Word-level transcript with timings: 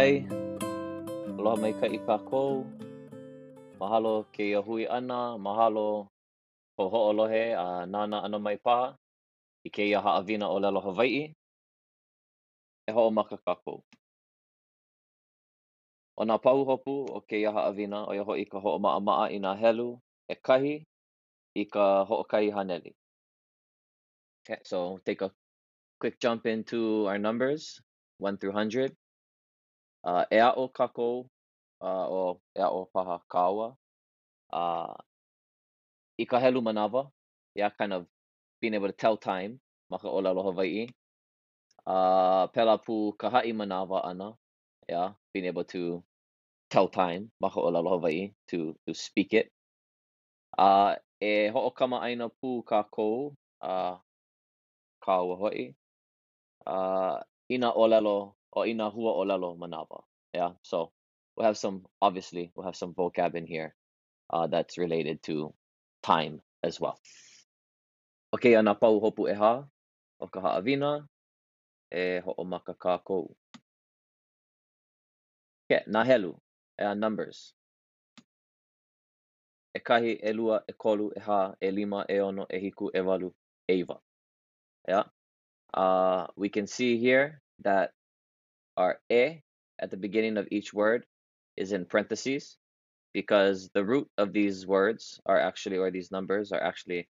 ai. 0.00 0.24
Aloha 1.36 1.56
mai 1.60 1.72
ka 1.80 1.86
i 1.96 1.98
kākou. 2.08 2.64
Mahalo 3.80 4.14
ke 4.32 4.44
ia 4.52 4.60
hui 4.64 4.84
ana, 4.98 5.36
mahalo 5.46 6.08
ho 6.76 6.84
ho'olohe 6.92 7.42
a 7.62 7.84
nana 7.94 8.20
ana 8.26 8.38
mai 8.46 8.56
paha 8.56 8.86
i 9.66 9.72
ke 9.74 9.84
ia 9.90 10.00
haawina 10.06 10.48
o 10.48 10.56
lelo 10.64 10.80
Hawai'i. 10.86 11.24
E 12.88 12.94
ho'omaka 12.96 13.36
kākou. 13.44 13.82
O 16.16 16.24
nā 16.30 16.38
pauhopu 16.46 16.96
o 17.16 17.20
ke 17.28 17.42
ia 17.42 17.52
haawina 17.58 18.00
o 18.08 18.16
ia 18.16 18.24
ho'i 18.30 18.48
ka 18.54 18.64
ho'oma'a 18.64 19.28
i 19.36 19.42
nā 19.44 19.52
helu 19.64 19.90
e 20.32 20.38
kahi 20.48 20.74
i 21.64 21.66
ka 21.76 21.86
ho'okahi 22.08 22.48
haneli. 22.56 22.96
Okay, 24.40 24.60
so 24.64 24.98
take 25.04 25.20
a 25.20 25.30
quick 26.00 26.18
jump 26.18 26.46
into 26.46 27.06
our 27.06 27.18
numbers, 27.18 27.82
1 28.16 28.38
through 28.38 28.56
100. 28.56 28.96
Uh, 30.04 30.24
e 30.32 30.38
a'o 30.40 30.68
kākou, 30.72 31.26
uh, 31.84 32.06
o 32.08 32.40
e 32.56 32.60
a'o 32.64 32.86
paha 32.94 33.20
kāua. 33.28 33.74
Uh, 34.52 34.96
I 36.18 36.24
ka 36.24 36.40
helu 36.40 36.60
manawa, 36.60 37.10
yeah, 37.54 37.70
kind 37.78 37.92
of 37.92 38.06
being 38.60 38.74
able 38.74 38.88
to 38.88 38.96
tell 38.96 39.16
time, 39.16 39.60
maka 39.90 40.08
o 40.08 40.18
lalo 40.20 40.42
Hawaii. 40.42 40.88
Uh, 41.86 42.46
pela 42.52 42.78
pu 42.78 43.12
ka 43.18 43.30
ha'i 43.30 43.52
manawa 43.52 44.04
ana, 44.04 44.32
yeah, 44.88 45.12
being 45.32 45.46
able 45.46 45.64
to 45.64 46.02
tell 46.70 46.88
time, 46.88 47.30
maka 47.40 47.60
o 47.60 47.68
lalo 47.68 47.96
Hawaii, 47.96 48.32
to, 48.48 48.76
to 48.86 48.94
speak 48.94 49.32
it. 49.32 49.50
Uh, 50.58 50.96
e 51.20 51.48
ho'okama 51.48 52.00
aina 52.00 52.28
pu 52.28 52.64
kākou, 52.64 53.32
uh, 53.60 53.96
kāua 55.04 55.36
ho'i. 55.40 55.72
Uh, 56.66 57.20
ina 57.48 57.72
olelo 57.72 58.36
or 58.52 58.66
ina 58.66 58.90
hua 58.90 59.12
olelo 59.12 59.56
manawa. 59.56 60.02
Yeah, 60.32 60.52
so 60.62 60.92
we'll 61.36 61.46
have 61.46 61.58
some, 61.58 61.86
obviously, 62.00 62.52
we'll 62.54 62.66
have 62.66 62.76
some 62.76 62.94
vocab 62.94 63.34
in 63.34 63.46
here 63.46 63.74
uh, 64.30 64.46
that's 64.46 64.78
related 64.78 65.22
to 65.24 65.52
time 66.02 66.40
as 66.62 66.80
well. 66.80 66.98
Okay, 68.32 68.54
ana 68.54 68.74
pau 68.74 69.00
hopu 69.00 69.28
e 69.30 69.34
ha 69.34 69.64
o 70.20 70.26
ka 70.26 70.40
haawina 70.40 71.06
e 71.90 72.20
ho'omaka 72.20 72.74
kākou. 72.74 73.34
Okay, 75.66 75.84
nā 75.86 76.04
helu, 76.06 76.34
numbers. 76.96 77.54
E 79.74 79.78
kahi, 79.78 80.18
e 80.22 80.32
lua, 80.32 80.62
e 80.68 80.72
kolu, 80.72 81.12
e 81.16 81.20
ha, 81.20 81.54
e 81.60 81.70
lima, 81.70 82.04
e 82.08 82.18
ono, 82.20 82.46
e 82.50 82.58
hiku, 82.58 82.90
e 82.94 83.00
walu, 83.00 83.32
e 83.68 83.82
iwa. 83.82 84.00
Yeah. 84.88 85.04
Uh, 85.72 86.26
we 86.36 86.48
can 86.48 86.66
see 86.66 86.98
here 86.98 87.40
that 87.62 87.92
our 88.76 89.00
e 89.10 89.40
at 89.78 89.90
the 89.90 89.96
beginning 89.96 90.36
of 90.36 90.48
each 90.50 90.72
word 90.72 91.04
is 91.56 91.72
in 91.72 91.84
parentheses 91.84 92.56
because 93.12 93.70
the 93.74 93.84
root 93.84 94.08
of 94.18 94.32
these 94.32 94.66
words 94.66 95.20
are 95.26 95.38
actually, 95.38 95.78
or 95.78 95.90
these 95.90 96.10
numbers 96.10 96.52
are 96.52 96.62
actually 96.62 97.08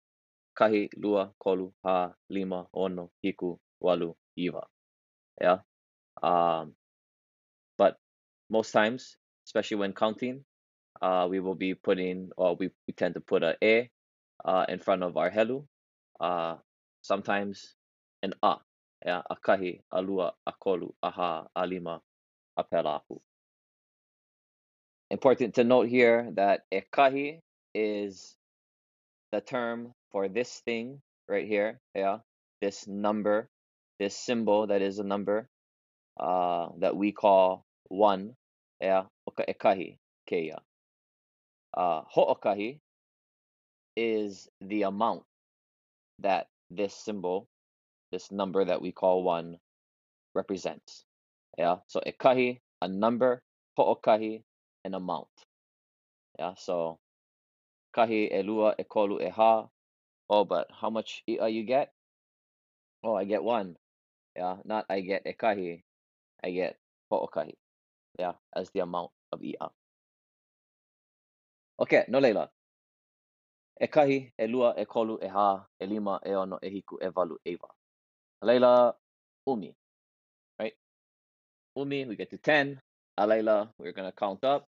kahi, 0.58 0.90
lua, 0.98 1.32
kolu, 1.44 1.72
ha, 1.84 2.12
lima, 2.30 2.68
ono, 2.74 3.12
hiku, 3.24 3.58
walu, 3.84 4.16
iwa. 4.38 4.64
Yeah. 5.42 5.60
Um, 6.24 6.74
but 7.78 7.98
most 8.50 8.72
times, 8.72 9.18
especially 9.48 9.78
when 9.78 9.94
counting, 9.94 10.44
uh, 11.02 11.28
we 11.30 11.40
will 11.40 11.56
be 11.56 11.74
putting, 11.76 12.30
or 12.38 12.56
we, 12.56 12.70
we 12.88 12.94
tend 12.94 13.16
to 13.16 13.22
put 13.22 13.44
a 13.44 13.56
e 13.64 13.90
uh, 14.46 14.66
in 14.70 14.80
front 14.80 15.04
of 15.04 15.18
our 15.18 15.30
helu. 15.32 15.66
Uh, 16.20 16.56
sometimes 17.02 17.76
an 18.24 18.34
a. 18.44 18.56
Apelapu. 22.58 23.20
Important 25.10 25.56
to 25.56 25.64
note 25.64 25.88
here 25.88 26.30
that 26.36 26.62
ekahi 26.74 27.40
is 27.74 28.36
the 29.32 29.42
term 29.42 29.94
for 30.12 30.28
this 30.28 30.62
thing 30.66 31.02
right 31.28 31.48
here. 31.48 31.80
Yeah, 31.96 32.20
this 32.62 32.88
number, 32.88 33.48
this 34.00 34.16
symbol 34.16 34.68
that 34.68 34.82
is 34.82 35.00
a 35.00 35.04
number, 35.04 35.48
uh, 36.20 36.68
that 36.80 36.96
we 36.96 37.12
call 37.12 37.66
one. 37.88 38.36
Yeah, 38.82 39.04
oka 39.26 39.46
ekahi, 39.48 39.98
keia. 40.30 40.60
Uh, 41.74 42.02
ho'okahi 42.08 42.80
is 43.96 44.50
the 44.62 44.84
amount 44.84 45.24
that 46.20 46.48
this 46.70 46.94
symbol 46.94 47.48
this 48.12 48.32
number 48.32 48.66
that 48.66 48.82
we 48.82 48.92
call 48.92 49.24
one 49.24 49.58
represents. 50.36 51.06
Yeah, 51.58 51.78
so 51.88 52.02
ekahi, 52.06 52.60
a 52.82 52.88
number, 52.88 53.42
ho'okahi, 53.78 54.44
an 54.86 54.94
amount. 54.94 55.28
Yeah, 56.38 56.54
so 56.58 57.00
kahi, 57.96 58.32
elua, 58.32 58.76
ekolu, 58.80 59.22
eha. 59.22 59.70
Oh, 60.30 60.46
but 60.46 60.68
how 60.72 60.90
much 60.90 61.24
i'a 61.28 61.52
you 61.52 61.64
get? 61.64 61.92
Oh, 63.04 63.16
I 63.16 63.26
get 63.26 63.44
one. 63.44 63.76
Yeah, 64.36 64.58
not 64.64 64.86
I 64.90 65.02
get 65.02 65.26
ekahi, 65.26 65.84
I 66.44 66.52
get 66.52 66.78
ho'okahi. 67.12 67.54
Yeah, 68.18 68.34
as 68.56 68.70
the 68.72 68.82
amount 68.82 69.12
of 69.32 69.42
i'a. 69.42 69.70
Okay, 71.80 72.06
no 72.08 72.20
leila. 72.20 72.50
Ekahi, 73.82 74.32
elua, 74.38 74.76
ekolu, 74.78 75.18
eha, 75.24 75.66
elima, 75.82 76.20
eono, 76.26 76.60
ehiku, 76.62 77.00
evalu, 77.02 77.38
eva. 77.46 77.68
Alayla, 78.44 78.94
Umi, 79.48 79.76
right? 80.60 80.74
Umi, 81.76 82.06
we 82.06 82.16
get 82.16 82.30
to 82.32 82.38
10. 82.38 82.80
Alayla, 83.20 83.70
we're 83.78 83.92
going 83.92 84.08
to 84.10 84.16
count 84.16 84.44
up. 84.44 84.68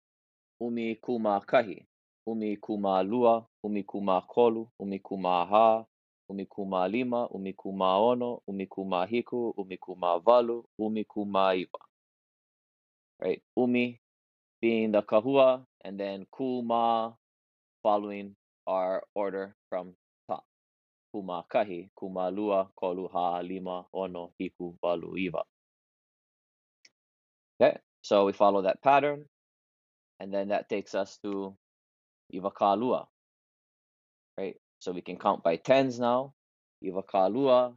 Umi 0.61 0.97
kuma 0.97 1.41
kahi. 1.47 1.85
Umi 2.27 2.57
kuma 2.57 3.03
lua. 3.03 3.47
Umi 3.65 3.83
kuma 3.85 4.23
kolu. 4.23 4.69
Umi 4.81 4.99
kuma 4.99 5.47
ha. 5.47 5.85
Umi 6.29 6.47
kuma 6.47 6.89
lima. 6.89 7.29
Umi 7.29 7.53
kuma 7.53 7.99
ono. 7.99 8.43
Umi 8.49 8.67
kuma 8.67 9.07
hiku. 9.07 9.55
Umi 9.57 9.77
kuma 9.77 10.19
valu. 10.21 10.65
Umi 10.79 11.05
kuma 11.05 11.55
iwa. 11.55 11.81
Right? 13.21 13.43
Umi 13.57 14.01
being 14.61 14.93
the 14.93 15.03
kahua, 15.03 15.65
and 15.85 15.99
then 15.99 16.27
kuma 16.33 17.15
following 17.83 18.35
our 18.67 19.03
order 19.15 19.55
from 19.69 19.95
kuma 21.13 21.45
kahi, 21.49 21.91
kuma 21.95 22.31
lua, 22.31 22.71
kolu, 22.77 23.09
lima, 23.43 23.87
ono, 23.93 24.33
hiku, 24.39 24.77
walu, 24.83 25.17
iwa. 25.19 25.45
Okay, 27.61 27.79
so 28.03 28.25
we 28.25 28.33
follow 28.33 28.63
that 28.63 28.83
pattern, 28.83 29.27
and 30.21 30.33
then 30.33 30.49
that 30.49 30.69
takes 30.69 30.95
us 30.95 31.19
to 31.23 31.57
iwa 32.33 32.51
ka 32.55 32.75
lua, 32.75 33.09
right? 34.39 34.57
So 34.79 34.93
we 34.93 35.03
can 35.03 35.19
count 35.19 35.43
by 35.43 35.57
tens 35.57 35.99
now. 36.01 36.35
Iwa 36.83 37.03
ka 37.07 37.27
lua, 37.29 37.77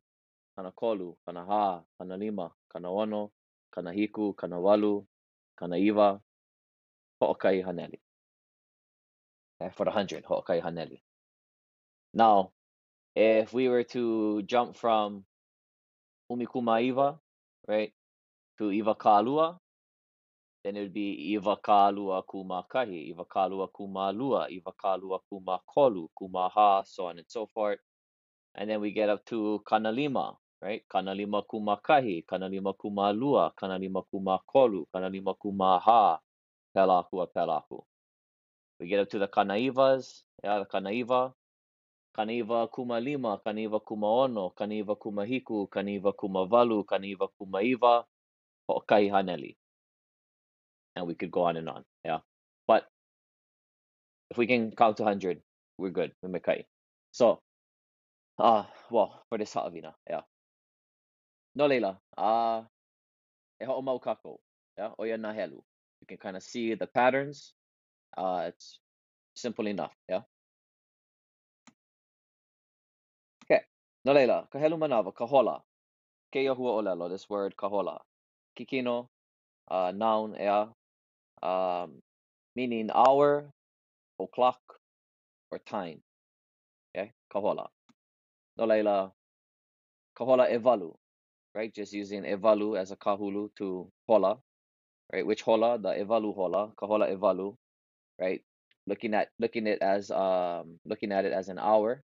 kana 0.55 0.71
kolu, 0.71 1.15
kana 1.25 1.45
ha, 1.45 1.81
kana 1.99 2.17
lima, 2.17 2.51
kana 2.71 2.89
ono, 2.89 3.31
kana 3.73 3.91
hiku, 3.91 4.33
kana 4.35 4.59
walu, 4.59 5.05
kana 5.57 5.77
iwa, 5.77 6.21
ho'okai 7.21 7.63
haneli. 7.63 7.99
Okay, 9.61 9.71
for 9.75 9.85
the 9.85 9.91
hundred, 9.91 10.23
ho'okai 10.25 10.61
haneli. 10.61 11.01
Now, 12.13 12.51
if 13.15 13.53
we 13.53 13.69
were 13.69 13.83
to 13.83 14.41
jump 14.43 14.75
from 14.75 15.25
Umikuma 16.31 17.19
right, 17.67 17.93
to 18.57 18.71
Iva 18.71 18.95
Kalua, 18.95 19.57
then 20.63 20.77
it 20.77 20.81
would 20.81 20.93
be 20.93 21.33
Iva 21.33 21.57
Kalua 21.57 22.23
Kuma 22.29 22.65
Kahi, 22.73 23.09
Iva 23.11 23.25
Kalua 23.25 23.67
Kuma 23.75 24.11
Lua, 24.11 24.47
Iva 24.49 24.71
Kalua 24.83 25.19
Kuma 25.29 25.59
Kolu, 25.75 26.07
Kuma 26.17 26.49
Ha, 26.49 26.83
so 26.83 27.07
on 27.07 27.17
and 27.19 27.27
so 27.29 27.47
forth. 27.53 27.79
And 28.55 28.69
then 28.69 28.81
we 28.81 28.91
get 28.91 29.09
up 29.09 29.25
to 29.25 29.61
Kanalima, 29.67 30.35
right? 30.61 30.83
Kanalima 30.93 31.43
Kuma 31.49 31.77
Kahi, 31.77 32.25
Kanalima 32.25 32.73
Kuma 32.79 33.11
Lua, 33.11 33.51
Kanalima 33.61 34.03
Kuma 34.09 34.39
Kolu, 34.53 34.85
Kanalima 34.95 35.35
Kuma 35.39 35.79
Ha, 35.79 36.19
Pelaku 36.75 37.27
Pelaku. 37.35 37.83
We 38.79 38.87
get 38.87 38.99
up 39.01 39.09
to 39.11 39.19
the 39.19 39.27
Kanaivas, 39.27 40.21
yeah, 40.43 40.59
the 40.59 40.65
Kanaiva, 40.65 41.33
Kaniva 42.15 42.67
kuma 42.71 42.99
lima, 42.99 43.39
kaniva 43.39 43.79
kuma 43.79 44.07
ono, 44.07 44.49
kaniva 44.51 44.95
kuma 44.95 45.25
hiku, 45.25 45.67
kaniva 45.67 46.13
kuma 46.13 46.45
valu, 46.45 46.83
kaniva 46.83 47.27
kuma 47.27 47.61
iwa, 47.61 48.05
ho'okahi 48.69 49.09
haneli. 49.09 49.57
And 50.95 51.07
we 51.07 51.15
could 51.15 51.31
go 51.31 51.43
on 51.43 51.57
and 51.57 51.69
on, 51.69 51.83
yeah. 52.05 52.19
But 52.67 52.87
if 54.29 54.37
we 54.37 54.45
can 54.45 54.71
count 54.75 54.97
to 54.97 55.03
100, 55.03 55.41
we're 55.79 55.89
good, 55.89 56.13
we 56.21 56.29
mekai. 56.29 56.65
So, 57.11 57.41
uh, 58.37 58.65
well, 58.91 59.23
for 59.29 59.39
this 59.39 59.53
ha'avina, 59.53 59.93
yeah. 60.07 60.21
No 61.55 61.65
leila, 61.65 61.97
uh, 62.15 62.61
e 63.59 63.65
ho'omau 63.65 63.99
kako, 63.99 64.37
yeah, 64.77 64.91
oya 64.99 65.17
nahelu. 65.17 65.61
You 66.01 66.07
can 66.07 66.17
kind 66.17 66.37
of 66.37 66.43
see 66.43 66.75
the 66.75 66.85
patterns. 66.85 67.53
Uh, 68.15 68.45
it's 68.49 68.79
simple 69.35 69.65
enough, 69.67 69.93
yeah. 70.07 70.21
No 74.05 74.13
leila, 74.13 74.47
kahelu 74.51 74.77
manawa, 74.77 75.13
kahola. 75.13 75.61
Ke 76.31 76.47
hua 76.47 76.71
olelo, 76.81 77.09
this 77.09 77.29
word 77.29 77.55
kahola. 77.57 77.99
Kikino, 78.57 79.07
uh, 79.69 79.91
noun, 79.95 80.35
yeah, 80.39 80.67
um, 81.43 82.01
meaning 82.55 82.91
hour, 82.93 83.51
o'clock, 84.19 84.61
or 85.51 85.59
time. 85.59 86.01
Okay, 86.95 87.11
kahola. 87.33 87.67
No 88.57 88.65
laila, 88.65 89.11
kahola 90.17 90.49
evalu, 90.51 90.93
right? 91.55 91.73
Just 91.73 91.93
using 91.93 92.23
evalu 92.23 92.79
as 92.79 92.91
a 92.91 92.95
kahulu 92.97 93.49
to 93.57 93.91
hola, 94.07 94.39
right? 95.13 95.25
Which 95.25 95.41
hola? 95.43 95.79
The 95.79 95.89
evalu 96.05 96.35
hola, 96.35 96.71
kahola 96.81 97.11
evalu, 97.11 97.55
right? 98.19 98.41
Looking 98.87 99.13
at 99.15 99.29
looking 99.39 99.67
it 99.67 99.81
as 99.81 100.11
um 100.11 100.79
looking 100.85 101.11
at 101.11 101.25
it 101.25 101.33
as 101.33 101.49
an 101.49 101.59
hour, 101.59 102.03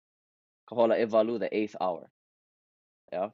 kahola 0.70 1.00
evalu, 1.00 1.40
the 1.40 1.56
eighth 1.56 1.76
hour. 1.80 2.10
Yeah. 3.12 3.30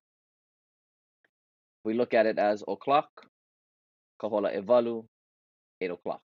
We 1.83 1.93
look 1.93 2.13
at 2.13 2.25
it 2.25 2.37
as 2.37 2.63
o'clock, 2.67 3.09
kahola 4.21 4.55
evalu, 4.55 5.05
eight 5.81 5.91
o'clock. 5.91 6.21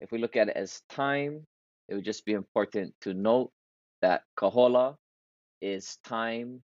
If 0.00 0.12
we 0.12 0.18
look 0.18 0.36
at 0.36 0.48
it 0.48 0.56
as 0.56 0.82
time, 0.90 1.46
it 1.88 1.94
would 1.94 2.04
just 2.04 2.24
be 2.24 2.32
important 2.32 2.94
to 3.02 3.14
note 3.14 3.50
that 4.02 4.22
kahola 4.38 4.96
is 5.60 5.98
time 6.04 6.62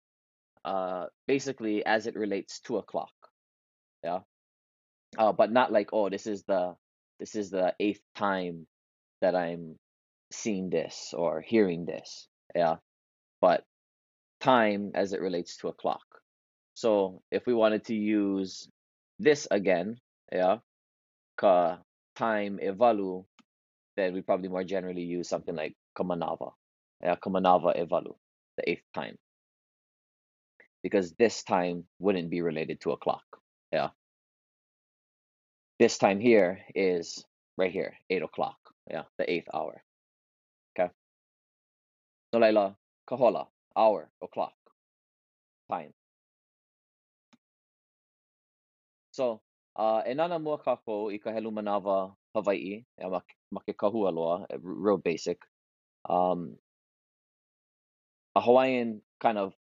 uh 0.65 1.07
basically 1.27 1.85
as 1.85 2.07
it 2.07 2.17
relates 2.17 2.61
to 2.61 2.79
a 2.79 2.83
clock. 2.83 3.13
Yeah. 4.03 4.21
Uh 5.17 5.33
but 5.33 5.53
not 5.53 5.73
like, 5.73 5.91
oh, 5.93 6.09
this 6.09 6.27
is 6.27 6.45
the 6.45 6.75
this 7.19 7.35
is 7.35 7.51
the 7.51 7.75
eighth 7.81 8.01
time 8.15 8.67
that 9.21 9.35
I'm 9.35 9.77
seeing 10.31 10.71
this 10.71 11.13
or 11.17 11.41
hearing 11.41 11.85
this. 11.85 12.28
Yeah. 12.55 12.77
But 13.41 13.65
time 14.41 14.93
as 14.95 15.13
it 15.13 15.21
relates 15.21 15.57
to 15.59 15.69
a 15.69 15.73
clock. 15.73 16.03
So 16.75 17.23
if 17.31 17.47
we 17.47 17.55
wanted 17.55 17.85
to 17.87 17.95
use 17.95 18.69
this 19.19 19.49
again, 19.51 19.99
yeah, 20.31 20.59
ka 21.37 21.79
time 22.15 22.59
evalu, 22.63 23.25
then 23.97 24.15
we 24.15 24.23
probably 24.23 24.49
more 24.49 24.65
generally 24.65 25.03
use 25.03 25.29
something 25.29 25.57
like 25.57 25.75
kamanava. 25.97 26.53
Yeah, 27.03 27.17
kamanava 27.17 27.77
evalu, 27.77 28.15
the 28.57 28.71
eighth 28.71 28.85
time. 28.95 29.19
Because 30.83 31.13
this 31.19 31.43
time 31.43 31.85
wouldn't 31.99 32.31
be 32.31 32.43
related 32.43 32.81
to 32.83 32.93
a 32.93 32.97
clock. 32.97 33.25
Yeah. 33.73 33.89
This 35.81 35.99
time 35.99 36.21
here 36.21 36.61
is 36.75 37.25
right 37.57 37.73
here, 37.73 37.95
eight 38.11 38.23
o'clock. 38.23 38.59
Yeah, 38.89 39.03
the 39.19 39.31
eighth 39.31 39.49
hour. 39.53 39.83
Okay. 42.33 42.39
No 42.39 42.47
laila, 42.47 42.77
kahola, 43.09 43.47
hour, 43.77 44.11
o'clock, 44.23 44.55
time. 45.71 45.93
So, 49.13 49.41
uh, 49.77 50.03
e 50.07 50.15
nana 50.15 50.39
mua 50.39 50.59
kako 50.59 51.11
i 51.13 51.19
Hawaii, 52.35 52.85
e 53.67 53.73
kahua 53.73 54.13
loa, 54.13 54.47
real 54.63 54.99
basic. 54.99 55.39
Um, 56.09 56.59
a 58.37 58.41
Hawaiian 58.41 59.03
kind 59.21 59.39
of 59.39 59.55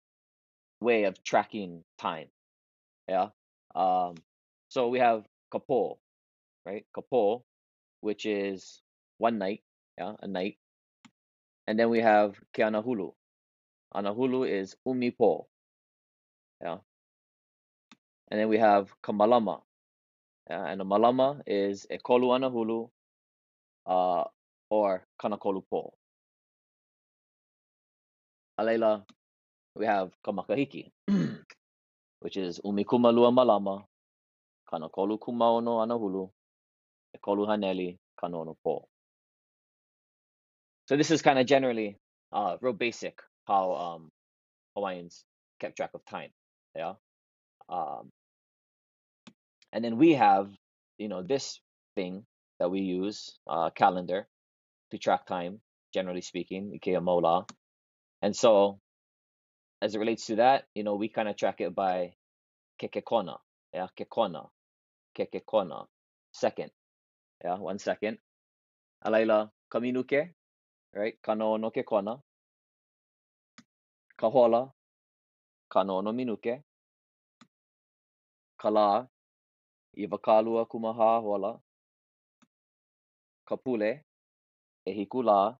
way 0.81 1.05
of 1.05 1.23
tracking 1.23 1.83
time. 1.97 2.27
Yeah. 3.07 3.29
Um, 3.75 4.15
so 4.69 4.89
we 4.89 4.99
have 4.99 5.25
kapo, 5.51 5.99
right? 6.65 6.85
Kapo, 6.93 7.43
which 8.01 8.25
is 8.25 8.81
one 9.17 9.37
night, 9.39 9.63
yeah, 9.97 10.15
a 10.21 10.27
night. 10.27 10.57
And 11.67 11.77
then 11.77 11.89
we 11.89 11.99
have 11.99 12.39
ke 12.53 12.59
anahulu. 12.59 13.11
Is 14.47 14.75
umipo, 14.87 15.47
yeah. 16.61 16.77
And 18.29 18.39
then 18.39 18.49
we 18.49 18.57
have 18.57 18.93
kamalama, 19.01 19.61
yeah, 20.49 20.65
and 20.67 20.81
a 20.81 20.83
malama 20.85 21.41
is 21.47 21.87
e 21.89 21.97
kolu 21.97 22.27
anahulu, 22.35 22.89
uh, 23.85 24.25
or 24.69 25.05
kanakolu 25.19 25.63
po. 25.69 25.93
Alela, 28.59 29.03
we 29.75 29.85
have 29.85 30.11
kamakahiki, 30.25 30.91
which 32.19 32.37
is 32.37 32.59
umikumalua 32.63 33.31
malama, 33.31 33.85
kanakolu 34.71 35.17
kumaono 35.17 35.81
anahulu, 35.81 36.29
e 37.15 37.19
kolu 37.19 37.45
haneli, 37.47 37.97
kanono 38.19 38.55
po. 38.63 38.89
So 40.87 40.97
this 40.97 41.11
is 41.11 41.21
kind 41.21 41.39
of 41.39 41.45
generally 41.45 41.97
uh 42.33 42.57
real 42.61 42.73
basic 42.73 43.19
how 43.47 43.73
um 43.73 44.11
Hawaiians 44.75 45.23
kept 45.59 45.77
track 45.77 45.91
of 45.93 46.05
time. 46.05 46.31
Yeah. 46.75 46.93
Um 47.69 48.11
and 49.73 49.83
then 49.83 49.97
we 49.97 50.13
have, 50.13 50.49
you 50.97 51.07
know, 51.09 51.23
this 51.23 51.59
thing 51.95 52.25
that 52.59 52.71
we 52.71 52.81
use, 52.81 53.37
uh 53.47 53.69
calendar 53.71 54.27
to 54.91 54.97
track 54.97 55.25
time, 55.25 55.61
generally 55.93 56.21
speaking, 56.21 56.79
Ikea 56.79 57.01
Mola. 57.03 57.45
And 58.21 58.35
so 58.35 58.79
as 59.81 59.95
it 59.95 59.99
relates 59.99 60.25
to 60.27 60.37
that, 60.37 60.65
you 60.73 60.83
know, 60.83 60.95
we 60.95 61.09
kind 61.09 61.27
of 61.27 61.35
track 61.35 61.61
it 61.61 61.75
by 61.75 62.13
kekekona. 62.81 63.37
Yeah, 63.73 63.87
kekona, 63.99 64.47
kekekona. 65.17 65.85
Second. 66.31 66.71
Yeah, 67.43 67.57
one 67.57 67.79
second. 67.79 68.17
Alaila 69.05 69.51
kaminuke, 69.71 70.33
right? 70.93 71.15
Ka 71.21 71.35
no 71.35 71.57
no 71.57 71.71
ke 71.71 71.83
kona. 71.85 72.17
Ka 74.17 74.29
hola. 74.29 74.61
Ka 75.69 75.83
no 75.83 76.01
no 76.01 76.11
minuke. 76.13 76.63
Ka 78.57 78.69
la. 78.69 79.05
I 79.97 80.07
wakalua 80.07 80.65
kumaha 80.65 81.21
hola. 81.21 81.59
Ka 83.45 83.55
pule. 83.57 83.91
E 84.85 84.91
hiku 84.93 85.21
la. 85.23 85.57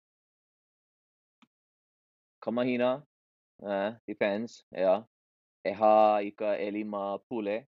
Ka 2.41 2.51
mahina. 2.51 3.03
Eh, 3.63 3.91
depends. 4.07 4.65
Yeah. 4.71 5.03
E 5.63 5.71
ha 5.73 6.19
i 6.21 6.31
ka 6.31 6.57
elima 6.57 7.19
pule. 7.29 7.67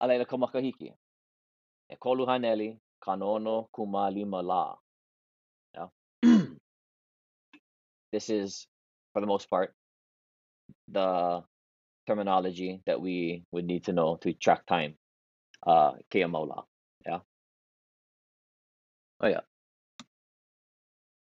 A 0.00 0.06
leila 0.06 0.24
ka 0.24 0.36
makahiki. 0.36 0.92
E 1.88 1.96
kolu 1.96 2.26
haneli. 2.26 2.78
Kanono 3.00 3.68
kuma 3.72 4.10
lima 4.10 4.42
la. 4.42 4.62
This 8.12 8.30
is, 8.30 8.66
for 9.12 9.20
the 9.20 9.26
most 9.26 9.50
part, 9.50 9.74
the 10.88 11.42
terminology 12.06 12.80
that 12.86 13.00
we 13.00 13.44
would 13.52 13.66
need 13.66 13.84
to 13.84 13.92
know 13.92 14.16
to 14.22 14.32
track 14.32 14.66
time. 14.66 14.94
Uh, 15.66 15.92
Keamola. 16.10 16.64
Yeah. 17.04 17.20
Oh 19.20 19.28
yeah. 19.28 19.40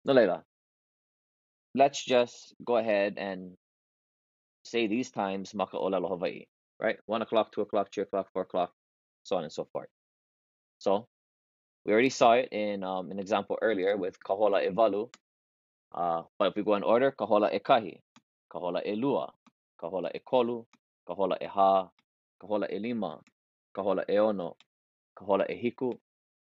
No. 0.04 0.42
Let's 1.74 2.04
just 2.04 2.54
go 2.64 2.76
ahead 2.76 3.14
and 3.16 3.56
say 4.64 4.86
these 4.86 5.10
times 5.10 5.54
maka 5.54 5.76
olelo 5.76 6.08
Hawaii. 6.08 6.44
Right? 6.80 6.98
One 7.06 7.22
o'clock, 7.22 7.52
two 7.52 7.62
o'clock, 7.62 7.88
three 7.94 8.02
o'clock, 8.02 8.28
four 8.32 8.42
o'clock, 8.42 8.72
so 9.22 9.36
on 9.36 9.44
and 9.44 9.52
so 9.52 9.64
forth. 9.72 9.88
So 10.78 11.06
we 11.86 11.92
already 11.92 12.10
saw 12.10 12.32
it 12.32 12.48
in 12.52 12.82
um, 12.82 13.10
an 13.10 13.18
example 13.18 13.58
earlier 13.62 13.96
with 13.96 14.18
kahola 14.20 14.68
evalu. 14.68 15.12
uh, 15.94 16.22
if 16.40 16.56
we 16.56 16.62
go 16.62 16.74
in 16.74 16.82
order 16.82 17.10
ka 17.10 17.26
hola 17.26 17.48
e 17.52 17.58
kahi 17.58 17.94
ka 18.50 18.58
hola 18.58 18.80
e 18.84 18.94
lua 18.96 19.32
ka 19.78 19.88
hola 19.88 20.10
e 20.14 20.18
kolu 20.18 20.66
ka 21.06 21.14
hola 21.14 21.36
e 21.40 21.46
ha 21.46 21.88
ka 22.38 22.46
hola 22.46 22.66
e 22.66 22.78
lima 22.78 23.20
ka 23.74 23.82
hola 23.82 24.02
e 24.08 24.18
ono 24.18 24.56
ka 25.14 25.24
hola 25.24 25.44
e 25.48 25.54
hiku 25.54 25.90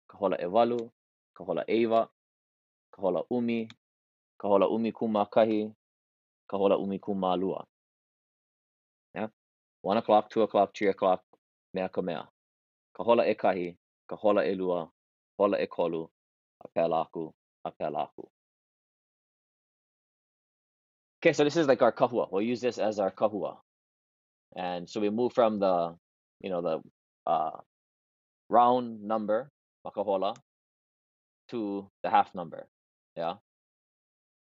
ka 0.09 0.17
hola 0.17 0.37
e 0.41 0.45
walu 0.45 0.81
ka 1.33 1.43
hola 1.43 1.63
e 1.67 1.77
iwa 1.85 2.01
ka 2.91 3.01
hola 3.01 3.21
umi 3.29 3.69
ka 4.37 4.47
hola 4.47 4.67
umi 4.67 4.91
kuma 4.91 5.25
kahi 5.25 5.69
ka 6.49 6.57
hola 6.57 6.77
umi 6.77 6.99
kuma 6.99 7.35
lua 7.35 7.65
yeah 9.15 9.29
1 9.83 9.97
o'clock 9.97 10.25
2 10.29 10.43
o'clock 10.43 10.69
3 10.73 10.89
o'clock 10.89 11.21
mea 11.73 11.89
ka 11.89 12.01
mea 12.01 12.25
ka 12.93 13.03
hola 13.03 13.25
e 13.25 13.35
kahi 13.35 13.77
ka 14.09 14.15
hola 14.15 14.45
e 14.45 14.53
lua 14.55 14.89
hola 15.37 15.57
e 15.61 15.67
kolu 15.67 16.09
a 16.59 16.67
pela 16.73 17.01
aku 17.05 17.33
a 17.63 17.71
pela 17.71 18.03
aku 18.05 18.25
Okay, 21.23 21.31
so 21.31 21.45
this 21.45 21.55
is 21.55 21.67
like 21.67 21.81
our 21.81 21.93
kahua. 21.93 22.27
We'll 22.29 22.41
use 22.41 22.59
this 22.59 22.77
as 22.77 22.99
our 22.99 23.09
kahua. 23.09 23.55
And 24.57 24.89
so 24.89 24.99
we 24.99 25.09
move 25.09 25.31
from 25.31 25.57
the, 25.57 25.95
you 26.41 26.49
know, 26.49 26.61
the 26.61 26.81
uh, 27.25 27.51
round 28.49 29.01
number, 29.01 29.49
makahola, 29.87 30.35
to 31.47 31.89
the 32.03 32.09
half 32.09 32.35
number. 32.35 32.67
Yeah. 33.15 33.35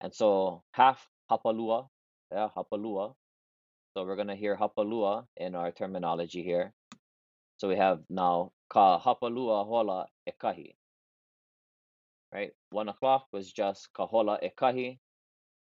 And 0.00 0.14
so 0.14 0.62
half 0.70 1.04
hapalua, 1.28 1.88
yeah, 2.30 2.46
hapalua. 2.56 3.14
So 3.96 4.04
we're 4.04 4.14
gonna 4.14 4.36
hear 4.36 4.56
hapalua 4.56 5.24
in 5.36 5.56
our 5.56 5.72
terminology 5.72 6.44
here. 6.44 6.72
So 7.56 7.66
we 7.66 7.74
have 7.74 8.02
now 8.08 8.52
ka 8.70 9.00
hapalua 9.00 9.66
hola 9.66 10.06
ekahi. 10.30 10.76
Right? 12.32 12.52
One 12.70 12.88
o'clock 12.88 13.26
was 13.32 13.50
just 13.50 13.88
kahola 13.98 14.38
ekahi. 14.40 15.00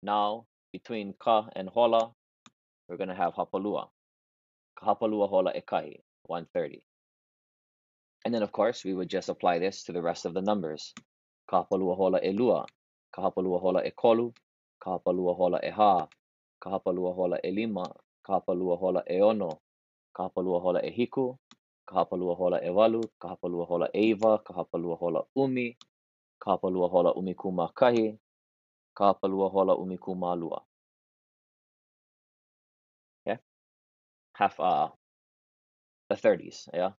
Now 0.03 0.48
between 0.71 1.13
ka 1.19 1.49
and 1.55 1.69
hola, 1.69 2.11
we're 2.87 2.97
gonna 2.97 3.15
have 3.15 3.33
hapalua. 3.33 3.89
Hapalua 4.81 5.29
hola 5.29 5.53
ekahi. 5.53 5.99
130. 6.29 6.83
And 8.25 8.33
then, 8.33 8.43
of 8.43 8.51
course, 8.51 8.85
we 8.85 8.93
would 8.93 9.09
just 9.09 9.29
apply 9.29 9.59
this 9.59 9.83
to 9.83 9.91
the 9.91 10.01
rest 10.01 10.25
of 10.25 10.33
the 10.33 10.41
numbers. 10.41 10.93
Kahapalua 11.49 11.95
hola 11.95 12.19
elua, 12.21 12.65
kahapalua 13.15 13.59
hola 13.59 13.81
ekolu, 13.83 14.33
kahapalua 14.79 15.35
hola 15.35 15.59
eha, 15.63 16.07
kahapalua 16.61 17.15
hola 17.15 17.39
elima, 17.43 17.89
kahapalua 18.23 18.77
hola 18.77 19.03
eono, 19.07 19.59
kahapalua 20.13 20.61
hola 20.61 20.81
ehiku, 20.85 21.39
kahapalua 21.87 22.35
hola 22.35 22.61
ewalu, 22.63 23.01
kahapalua 23.19 23.65
hola 23.65 23.89
eva, 23.93 24.37
kahapalua 24.37 24.95
hola 24.95 25.23
umi, 25.35 25.77
kahapalua 26.39 26.89
hola 26.89 27.13
umikuma 27.13 27.73
kahi, 27.73 28.19
kahapalua 28.99 29.49
hola 29.51 29.77
umikuma 29.77 30.35
lua. 30.35 30.63
Okay, 33.27 33.39
half 34.35 34.59
uh 34.59 34.89
the 36.09 36.15
30s, 36.17 36.69
yeah. 36.73 36.91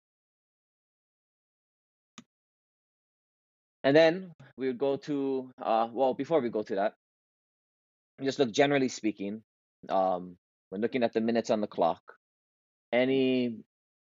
And 3.84 3.96
then 3.96 4.32
we 4.58 4.68
would 4.68 4.78
go 4.78 4.96
to 5.08 5.50
uh 5.62 5.88
well 5.92 6.14
before 6.14 6.40
we 6.40 6.50
go 6.50 6.62
to 6.62 6.74
that, 6.76 6.94
just 8.22 8.38
look 8.38 8.52
generally 8.52 8.88
speaking, 8.88 9.42
um 9.88 10.36
when 10.70 10.80
looking 10.82 11.02
at 11.04 11.12
the 11.14 11.20
minutes 11.20 11.50
on 11.50 11.60
the 11.60 11.68
clock, 11.68 12.02
any 12.92 13.56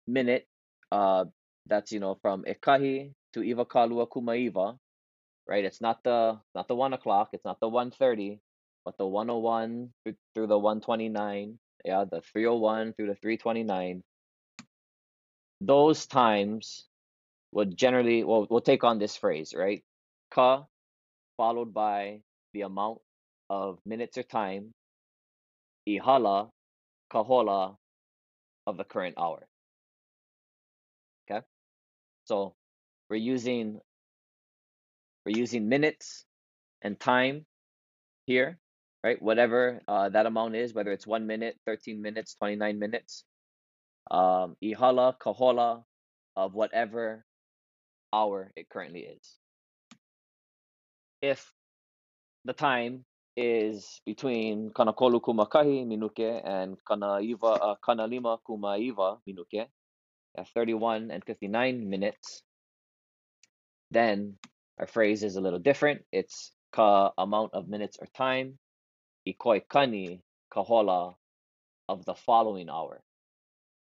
minute 0.09 0.47
uh 0.93 1.25
that's 1.67 1.93
you 1.93 2.01
know 2.01 2.17
from 2.23 2.45
ekahi 2.45 3.13
to 3.35 3.41
iwa 3.43 3.67
kalua 3.67 4.07
kumaiva, 4.09 4.79
right? 5.47 5.65
It's 5.65 5.81
not 5.81 6.03
the 6.05 6.39
not 6.55 6.69
the 6.69 6.75
one 6.75 6.93
o'clock, 6.93 7.31
it's 7.33 7.45
not 7.45 7.61
the 7.61 7.69
130, 7.69 8.41
but 8.85 8.97
the 8.99 9.07
101 9.07 9.91
through, 10.03 10.15
through 10.35 10.47
the 10.47 10.59
129, 10.59 11.59
yeah, 11.85 12.05
the 12.11 12.21
301 12.21 12.95
through 12.95 13.09
the 13.09 13.15
329. 13.15 14.03
Those 15.61 16.07
times 16.07 16.87
would 17.53 17.77
generally 17.77 18.25
well 18.25 18.47
we'll 18.51 18.61
take 18.61 18.85
on 18.85 18.99
this 18.99 19.17
phrase, 19.17 19.55
right? 19.57 19.83
Ka 20.31 20.65
followed 21.37 21.75
by 21.75 22.21
the 22.53 22.63
amount 22.63 22.99
of 23.51 23.79
minutes 23.85 24.19
or 24.19 24.23
time, 24.23 24.73
ihala, 25.89 26.51
kahola 27.13 27.77
of 28.67 28.77
the 28.77 28.85
current 28.85 29.15
hour. 29.19 29.47
Okay? 31.31 31.45
So 32.25 32.55
we're 33.11 33.17
using 33.17 33.81
we're 35.25 35.37
using 35.37 35.69
minutes 35.69 36.25
and 36.83 36.99
time 36.99 37.47
here, 38.27 38.59
right? 39.03 39.21
Whatever 39.21 39.81
uh, 39.89 40.09
that 40.11 40.27
amount 40.27 40.57
is, 40.57 40.75
whether 40.75 40.93
it's 40.93 41.07
one 41.07 41.27
minute, 41.27 41.57
13 41.67 42.01
minutes, 42.01 42.35
29 42.35 42.79
minutes, 42.79 43.25
um, 44.11 44.57
ihala, 44.63 45.15
kahola 45.19 45.83
of 46.37 46.55
whatever 46.55 47.25
hour 48.13 48.53
it 48.57 48.69
currently 48.69 49.01
is. 49.01 49.39
If 51.23 51.53
the 52.45 52.53
time 52.53 53.05
is 53.37 54.01
between 54.07 54.71
kanakolu 54.71 55.21
kumakahi 55.21 55.87
minuke 55.87 56.41
and 56.45 56.77
uh, 56.91 57.75
kanalima 57.83 58.39
kumaiva 58.47 59.19
minuke 59.27 59.67
at 60.37 60.49
31 60.55 61.11
and 61.11 61.25
59 61.25 61.89
minutes, 61.89 62.43
then 63.91 64.37
our 64.79 64.87
phrase 64.87 65.23
is 65.23 65.37
a 65.37 65.41
little 65.41 65.59
different. 65.59 66.03
It's 66.13 66.53
ka 66.73 67.13
amount 67.17 67.55
of 67.55 67.69
minutes 67.69 67.99
or 68.01 68.07
time, 68.17 68.59
ikoi 69.27 69.63
kani 69.67 70.21
kahola 70.53 71.15
of 71.89 72.05
the 72.05 72.15
following 72.15 72.69
hour. 72.69 73.03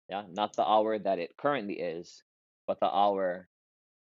Yeah, 0.08 0.24
not 0.30 0.54
the 0.54 0.64
hour 0.64 0.98
that 0.98 1.18
it 1.18 1.36
currently 1.36 1.74
is, 1.74 2.22
but 2.66 2.78
the 2.80 2.86
hour 2.86 3.48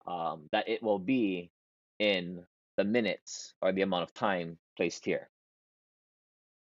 um, 0.07 0.49
that 0.53 0.69
it 0.69 0.83
will 0.83 0.99
be 0.99 1.51
in 1.99 2.45
the 2.77 2.85
minutes 2.85 3.55
or 3.61 3.73
the 3.73 3.83
amount 3.83 4.05
of 4.05 4.15
time 4.15 4.59
placed 4.77 5.05
here. 5.05 5.29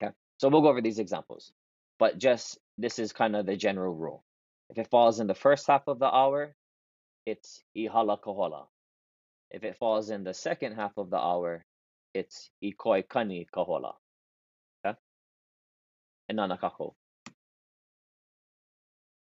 Okay, 0.00 0.12
so 0.38 0.48
we'll 0.48 0.62
go 0.62 0.68
over 0.68 0.80
these 0.80 1.00
examples, 1.00 1.52
but 1.98 2.18
just 2.18 2.58
this 2.78 2.98
is 2.98 3.12
kind 3.12 3.34
of 3.34 3.46
the 3.46 3.56
general 3.56 3.94
rule. 3.94 4.22
If 4.70 4.78
it 4.78 4.90
falls 4.90 5.20
in 5.20 5.26
the 5.26 5.34
first 5.34 5.66
half 5.66 5.88
of 5.88 5.98
the 5.98 6.06
hour, 6.06 6.54
it's 7.26 7.62
ihala 7.76 8.20
kahola. 8.20 8.66
If 9.50 9.64
it 9.64 9.76
falls 9.76 10.10
in 10.10 10.24
the 10.24 10.34
second 10.34 10.74
half 10.74 10.96
of 10.96 11.10
the 11.10 11.18
hour, 11.18 11.64
it's 12.14 12.50
ikoi 12.62 13.06
kani 13.06 13.46
kahola. 13.54 13.94
Okay, 14.84 14.96
and 16.28 16.38
nanakako. 16.38 16.94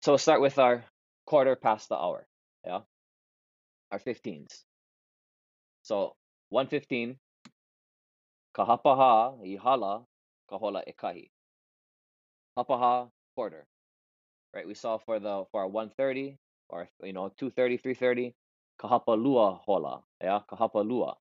So 0.02 0.12
we'll 0.12 0.18
start 0.18 0.40
with 0.40 0.58
our 0.58 0.84
quarter 1.26 1.56
past 1.56 1.88
the 1.88 1.96
hour. 1.96 2.26
Yeah, 2.64 2.80
our 3.90 3.98
15s. 3.98 4.64
So 5.82 6.16
115, 6.50 7.18
kahapaha 8.56 9.38
ihala 9.44 10.04
kahola 10.50 10.82
ekahi. 10.88 11.30
Hapaha 12.58 13.10
quarter. 13.34 13.66
Right? 14.54 14.66
We 14.66 14.74
saw 14.74 14.98
for 14.98 15.20
the 15.20 15.44
for 15.52 15.60
our 15.60 15.68
130 15.68 16.38
or 16.68 16.88
you 17.02 17.12
know 17.12 17.28
230, 17.38 17.76
330, 17.76 18.34
kahapalua 18.80 19.60
hola. 19.66 20.02
Yeah, 20.20 20.40
kahapalua. 20.48 21.16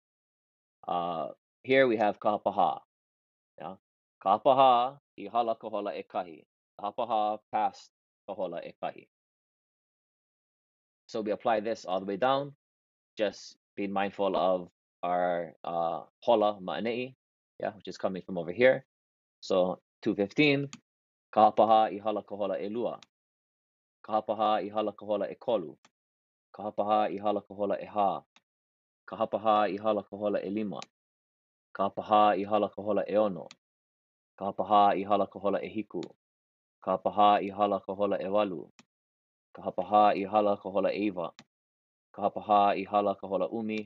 Uh 0.88 1.30
here 1.64 1.88
we 1.88 1.98
have 1.98 2.20
kahapaha. 2.20 2.82
Yeah. 3.58 3.76
Kahapaha 4.24 5.00
ihala 5.18 5.58
kahola 5.58 5.94
ekahi. 5.98 6.46
Kahapaha 6.80 7.40
past 7.52 7.92
kahola 8.28 8.62
ekahi. 8.62 9.08
So 11.08 11.22
we 11.22 11.32
apply 11.32 11.60
this 11.60 11.86
all 11.86 12.00
the 12.00 12.06
way 12.06 12.18
down, 12.18 12.54
just 13.18 13.58
being 13.76 13.94
mindful 13.94 14.36
of 14.36 14.70
our 15.04 15.54
uh, 15.64 16.02
hola 16.22 16.58
ma'anei, 16.60 17.14
yeah, 17.60 17.72
which 17.78 17.88
is 17.88 17.98
coming 17.98 18.24
from 18.26 18.38
over 18.38 18.52
here. 18.52 18.86
So 19.42 19.80
215, 20.02 20.70
kahapaha 21.34 21.94
ihala 21.94 22.26
kahola 22.26 22.58
elua, 22.58 23.00
kahapaha 24.02 24.66
ihala 24.66 24.96
kahola 24.96 25.30
ekolu, 25.30 25.78
ka 26.56 26.64
hapaha 26.64 27.12
i 27.12 27.18
hala 27.20 27.42
ka 27.44 27.54
hola 27.54 27.76
e 27.84 27.88
hā, 27.94 28.10
ka 29.12 29.16
hapaha 29.20 29.56
i 29.68 29.78
hala 29.86 30.04
ka 30.10 30.16
hola 30.16 30.40
e 30.40 30.50
lima, 30.58 30.80
ka 31.76 31.84
hapaha 31.90 32.20
i 32.40 32.46
hala 32.52 32.70
ka 32.76 32.82
hola 32.82 33.04
e 33.04 33.18
ono, 33.20 33.48
ka 34.40 34.46
hapaha 34.46 34.84
i 34.96 35.04
hala 35.10 35.28
ka 35.28 35.40
hola 35.40 35.60
e 35.60 35.70
hiku, 35.74 36.04
ka 36.80 36.96
hapaha 36.96 37.28
i 37.44 37.50
hala 37.58 37.80
ka 37.88 37.94
hola 37.94 38.18
e 38.24 38.30
walu, 38.36 38.62
ka 39.52 39.62
hapaha 39.66 40.04
i 40.16 40.24
hala 40.24 40.56
ka 40.62 40.72
hola 40.76 40.94
e 40.94 41.02
iwa, 41.10 41.28
ka 42.16 42.22
hapaha 42.28 42.62
i 42.84 42.86
hala 42.92 43.16
ka 43.20 43.28
hola 43.28 43.50
umi, 43.52 43.82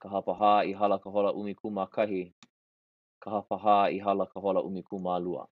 ka 0.00 0.08
hapaha 0.08 0.54
i 0.64 0.72
hala 0.72 0.98
ka 0.98 1.10
hola 1.10 1.34
umi 1.36 1.54
kuma 1.54 1.84
kahi, 1.86 2.22
ka 3.20 3.30
hapaha 3.36 3.76
i 3.92 3.98
hala 3.98 4.26
ka 4.32 4.40
hola 4.40 4.64
umi 4.64 4.82
kuma 4.82 5.18
lua. 5.18 5.44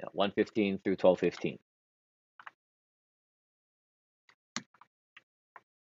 Yeah, 0.00 0.12
115 0.12 0.78
through 0.84 0.96
1215. 0.96 1.67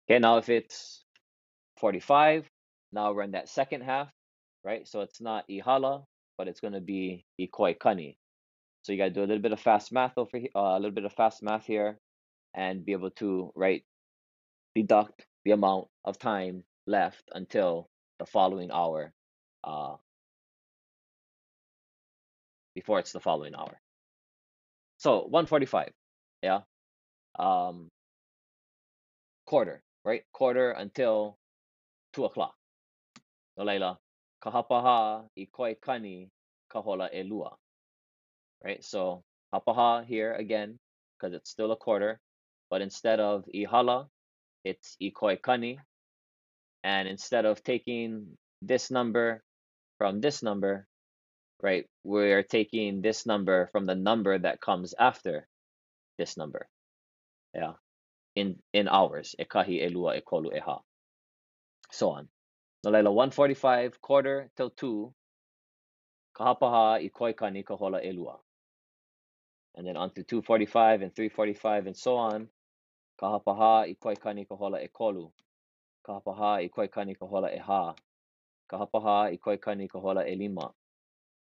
Okay, 0.09 0.19
now 0.19 0.37
if 0.37 0.49
it's 0.49 1.03
45, 1.77 2.49
now 2.91 3.17
in 3.19 3.31
that 3.31 3.49
second 3.49 3.81
half, 3.81 4.09
right? 4.63 4.87
So 4.87 5.01
it's 5.01 5.21
not 5.21 5.47
ihala, 5.49 6.05
but 6.37 6.47
it's 6.47 6.59
going 6.59 6.73
to 6.73 6.81
be 6.81 7.25
ikoi 7.39 7.77
kani. 7.77 8.17
So 8.83 8.91
you 8.91 8.97
got 8.97 9.05
to 9.05 9.11
do 9.11 9.21
a 9.21 9.27
little 9.27 9.41
bit 9.41 9.53
of 9.53 9.61
fast 9.61 9.93
math 9.93 10.17
over 10.17 10.37
here, 10.37 10.49
uh, 10.55 10.75
a 10.75 10.79
little 10.79 10.91
bit 10.91 11.05
of 11.05 11.13
fast 11.13 11.43
math 11.43 11.65
here, 11.65 11.97
and 12.53 12.85
be 12.85 12.91
able 12.91 13.11
to 13.11 13.51
right 13.55 13.83
deduct 14.75 15.25
the 15.45 15.51
amount 15.51 15.87
of 16.05 16.19
time 16.19 16.63
left 16.87 17.23
until 17.33 17.89
the 18.19 18.25
following 18.25 18.71
hour, 18.71 19.13
uh, 19.63 19.95
before 22.75 22.99
it's 22.99 23.13
the 23.13 23.19
following 23.21 23.55
hour. 23.55 23.79
So 24.97 25.19
145, 25.23 25.91
yeah, 26.41 26.61
um, 27.39 27.89
quarter, 29.45 29.82
right? 30.05 30.23
Quarter 30.31 30.71
until 30.71 31.37
two 32.13 32.25
o'clock. 32.25 32.55
No 33.57 33.63
leila, 33.63 33.99
kahapaha 34.43 35.25
ikoi 35.37 35.75
kani 35.79 36.29
kahola 36.71 37.09
elua. 37.13 37.55
Right? 38.63 38.83
So 38.83 39.23
hapaha 39.53 40.05
here 40.05 40.33
again, 40.33 40.79
because 41.17 41.33
it's 41.33 41.49
still 41.49 41.71
a 41.71 41.77
quarter, 41.77 42.19
but 42.69 42.81
instead 42.81 43.19
of 43.19 43.45
ihala, 43.53 44.07
it's 44.63 44.97
ikoi 45.01 45.39
kani. 45.39 45.77
And 46.83 47.07
instead 47.07 47.45
of 47.45 47.63
taking 47.63 48.37
this 48.61 48.91
number 48.91 49.43
from 49.97 50.19
this 50.19 50.43
number, 50.43 50.87
right, 51.61 51.85
we're 52.03 52.43
taking 52.43 53.01
this 53.01 53.25
number 53.25 53.69
from 53.71 53.85
the 53.85 53.95
number 53.95 54.37
that 54.37 54.59
comes 54.59 54.93
after 54.99 55.47
this 56.17 56.35
number. 56.35 56.67
Yeah. 57.53 57.73
In 58.35 58.57
in 58.73 58.87
hours. 58.89 59.35
Ekahi 59.39 59.81
elua 59.81 60.15
ekolu 60.17 60.51
eha. 60.55 60.79
So 61.91 62.09
on. 62.11 62.29
Nolaila 62.85 63.11
145 63.13 64.01
quarter 64.01 64.49
till 64.57 64.71
2 64.71 65.13
kahapaha 66.37 66.99
i 67.05 67.09
koi 67.09 67.33
kani 67.33 67.63
kahola 67.63 68.01
elua. 68.01 68.39
and 69.75 69.87
then 69.87 69.97
onto 69.97 70.23
245 70.23 71.01
and 71.01 71.15
345 71.15 71.87
and 71.87 71.97
so 71.97 72.17
on. 72.17 72.47
Kahapaha 73.21 73.89
i 73.89 73.95
koikani 73.95 74.47
ka 74.47 74.55
hola 74.55 74.79
e 74.81 74.87
kolu. 74.87 75.31
Kahapaha 76.07 76.63
i 76.63 76.69
koikani 76.69 77.17
ka 77.19 77.25
hola 77.25 77.49
e 77.51 77.57
ha. 77.59 77.93
Kahapaha 78.71 79.33
i 79.33 79.37
koikani 79.37 79.89
ka 79.89 79.99
hola 79.99 80.27
e 80.27 80.35
lima. 80.35 80.71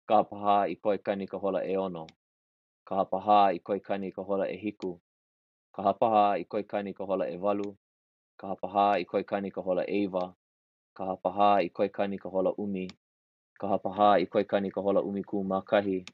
Kahapaha 0.09 0.69
i 0.69 0.75
koikani 0.75 1.29
ka 1.29 1.37
hola 1.39 1.63
e 1.65 1.77
ono. 1.77 2.07
Kahapaha 2.87 3.53
i 3.55 3.59
koikani 3.59 4.13
ka 4.15 4.23
hola 4.23 4.47
e 4.49 4.57
hiku. 4.57 4.99
Kahapaha 5.79 6.37
i 6.39 6.45
koikani 6.45 6.93
ka 6.93 7.05
hola 7.05 7.29
e 7.31 7.37
walu. 7.37 7.77
Kahapaha 8.39 8.99
i 8.99 9.05
koikani 9.05 9.51
ka 9.51 9.61
hola 9.61 9.85
e 9.87 10.03
iwa. 10.03 10.35
Kahapaha 10.97 11.63
i 11.63 11.69
koikani 11.69 12.19
ka 12.19 12.29
hola 12.29 12.51
umi. 12.57 12.87
Kahapaha 13.61 14.19
i 14.19 14.25
koikani 14.27 14.71
ka 14.71 14.81
hola 14.81 15.01
umi 15.01 15.23
ku 15.23 15.43
makahi. 15.43 16.05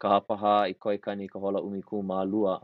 Kahapaha 0.00 0.68
i 0.70 0.74
koikani 0.74 1.28
ka 1.28 1.38
hola 1.40 1.62
umi 1.62 1.82
ku 1.82 2.02
ma 2.02 2.22
lua. 2.24 2.62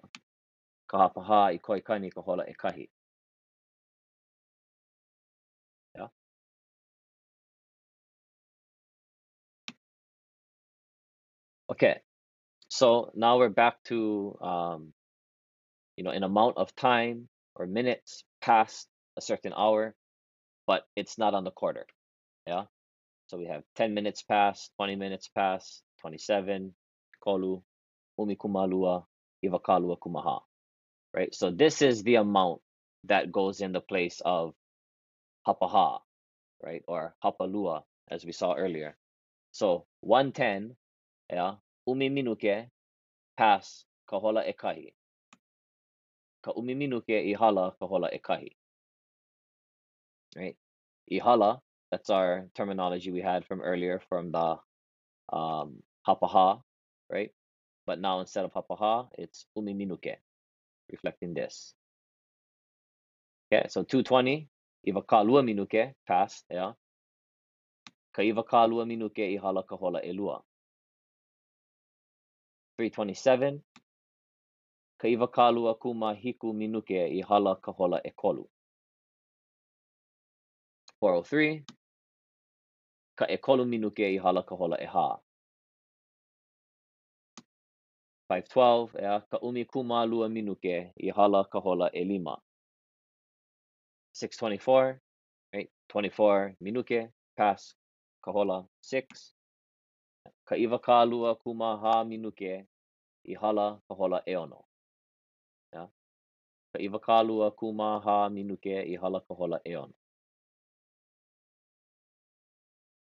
Kahapaha 0.91 1.43
i 1.55 1.59
koikani 1.59 2.11
ka 2.15 2.23
hola 2.23 2.45
e 2.47 2.55
kahi. 2.55 2.89
Okay. 11.71 11.97
So 12.69 13.11
now 13.15 13.39
we're 13.39 13.51
back 13.51 13.83
to 13.87 14.39
um, 14.43 14.93
you 15.99 16.05
know, 16.05 16.11
an 16.11 16.23
amount 16.23 16.57
of 16.57 16.75
time 16.77 17.29
or 17.57 17.67
minutes 17.67 18.23
past 18.41 18.87
a 19.17 19.21
certain 19.21 19.53
hour, 19.53 19.97
but 20.65 20.85
it's 20.95 21.19
not 21.19 21.35
on 21.35 21.43
the 21.43 21.51
quarter. 21.51 21.87
Yeah. 22.47 22.67
So 23.27 23.37
we 23.37 23.47
have 23.47 23.65
10 23.75 23.95
minutes 23.95 24.23
past, 24.23 24.71
20 24.77 24.95
minutes 24.95 25.29
past, 25.35 25.83
27, 26.03 26.73
kolu, 27.21 27.63
umikumalua, 28.17 29.07
ivakalua 29.45 29.99
kumaha. 29.99 30.41
Right. 31.13 31.35
So 31.35 31.51
this 31.51 31.83
is 31.83 32.05
the 32.05 32.15
amount 32.15 32.61
that 33.05 33.33
goes 33.33 33.61
in 33.61 33.73
the 33.73 33.81
place 33.81 34.23
of 34.25 34.55
hapaha, 35.49 35.99
right? 36.63 36.85
Or 36.87 37.17
hapalua, 37.25 37.83
as 38.09 38.25
we 38.25 38.31
saw 38.31 38.55
earlier. 38.55 38.97
So 39.51 39.85
110, 40.03 40.77
yeah, 41.29 41.55
umiminuke, 41.89 42.69
pass, 43.37 43.85
kahola 44.09 44.47
ekahi. 44.47 44.93
Ka 46.49 46.57
umiminuke 46.57 47.13
ihala, 47.29 47.77
kahola 47.77 48.09
ekahi. 48.09 48.57
Right? 50.35 50.57
Ihala, 51.13 51.61
that's 51.91 52.09
our 52.09 52.49
terminology 52.55 53.11
we 53.13 53.21
had 53.21 53.45
from 53.45 53.61
earlier 53.61 54.01
from 54.09 54.33
the 54.33 54.57
um, 55.29 55.83
hapaha, 56.09 56.63
right? 57.13 57.33
But 57.85 58.01
now 58.01 58.21
instead 58.21 58.47
of 58.47 58.55
hapaha, 58.55 59.09
it's 59.19 59.45
umiminuke, 59.59 60.17
reflecting 60.91 61.35
this. 61.35 61.75
Okay, 63.53 63.69
so 63.69 63.83
220, 63.83 64.49
iwa 64.89 65.03
kalua 65.03 65.45
minuke, 65.45 65.93
past, 66.07 66.47
yeah. 66.51 66.73
Ka 68.15 68.23
iwa 68.23 68.43
kalua 68.43 68.89
minuke 68.89 69.37
ihala 69.37 69.69
kahola 69.69 70.01
elua. 70.01 70.41
327, 72.81 73.61
ka 74.99 75.09
iwa 75.09 75.29
kālu 75.31 75.69
a 75.71 75.75
kuma 75.75 76.15
hiku 76.15 76.53
minuke 76.53 76.99
i 76.99 77.21
hala 77.23 77.55
ka 77.63 77.73
hola 77.73 78.01
e 78.05 78.11
kolu. 78.11 78.49
403, 81.01 81.63
ka 83.15 83.27
e 83.31 83.37
kolu 83.37 83.65
minuke 83.65 84.03
i 84.03 84.19
hala 84.19 84.43
ka 84.43 84.57
hola 84.59 84.77
e 84.83 84.87
hā. 84.87 85.07
512, 88.29 88.99
ea 89.01 89.21
ka 89.31 89.39
umi 89.43 89.65
kuma 89.65 90.05
lua 90.05 90.29
minuke 90.29 90.93
i 90.97 91.11
hala 91.17 91.45
ka 91.45 91.61
hola 91.61 91.91
e 91.95 92.05
lima. 92.05 92.37
624, 94.13 95.01
right, 95.53 95.71
24 95.89 96.57
minuke, 96.61 97.09
pass, 97.37 97.75
ka 98.21 98.33
hola, 98.33 98.67
6. 98.83 99.33
Ka 100.45 100.57
iwa 100.57 100.79
kālua 100.83 101.39
kuma 101.39 101.77
hā 101.79 102.03
minuke 102.05 102.67
i 103.25 103.35
hala 103.35 103.79
ka 103.89 103.95
hola 103.95 104.23
e 104.27 104.37
ono. 104.37 104.68
Ka 106.73 106.99
ka 106.99 108.01
ha 108.01 108.29
minuke 108.29 108.77
i 108.87 108.97
hala 109.01 109.21
kahola 109.21 109.59
eono. 109.67 109.93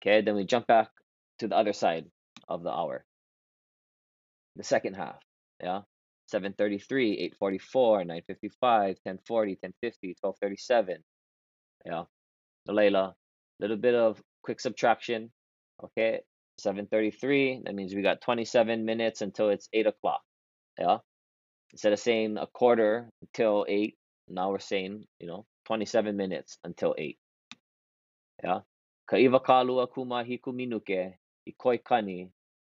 Okay, 0.02 0.22
then 0.22 0.36
we 0.36 0.46
jump 0.46 0.68
back 0.68 0.90
to 1.40 1.48
the 1.48 1.56
other 1.56 1.74
side 1.74 2.06
of 2.48 2.64
the 2.64 2.70
hour. 2.70 3.06
The 4.56 4.64
second 4.64 4.96
half. 4.96 5.20
Yeah. 5.62 5.82
733, 6.28 7.14
844, 7.14 8.00
955, 8.06 8.98
1040, 9.04 9.52
1050, 9.62 10.16
1237. 10.22 11.04
Yeah. 11.86 12.04
So 12.66 12.74
Layla, 12.74 13.14
little 13.60 13.78
bit 13.78 13.96
of 13.96 14.22
quick 14.44 14.60
subtraction. 14.60 15.32
Okay, 15.84 16.22
7:33. 16.60 17.64
That 17.66 17.76
means 17.76 17.94
we 17.94 18.02
got 18.02 18.22
27 18.22 18.86
minutes 18.86 19.22
until 19.22 19.50
it's 19.50 19.70
eight 19.74 19.88
o'clock. 19.88 20.22
Yeah, 20.80 20.98
instead 21.72 21.94
of 21.94 22.00
saying 22.00 22.38
a 22.38 22.48
quarter 22.48 23.10
until 23.22 23.66
eight, 23.68 23.96
now 24.28 24.52
we're 24.52 24.60
saying 24.60 25.06
you 25.20 25.28
know 25.28 25.46
27 25.66 26.16
minutes 26.16 26.58
until 26.64 26.96
eight. 26.98 27.18
Yeah, 28.44 28.62
kaiva 29.10 29.40
kalua 29.40 29.88
kuma 29.88 30.24
hiku 30.24 30.54
minuke 30.54 31.18
ikoi 31.48 31.80
kani 31.84 32.30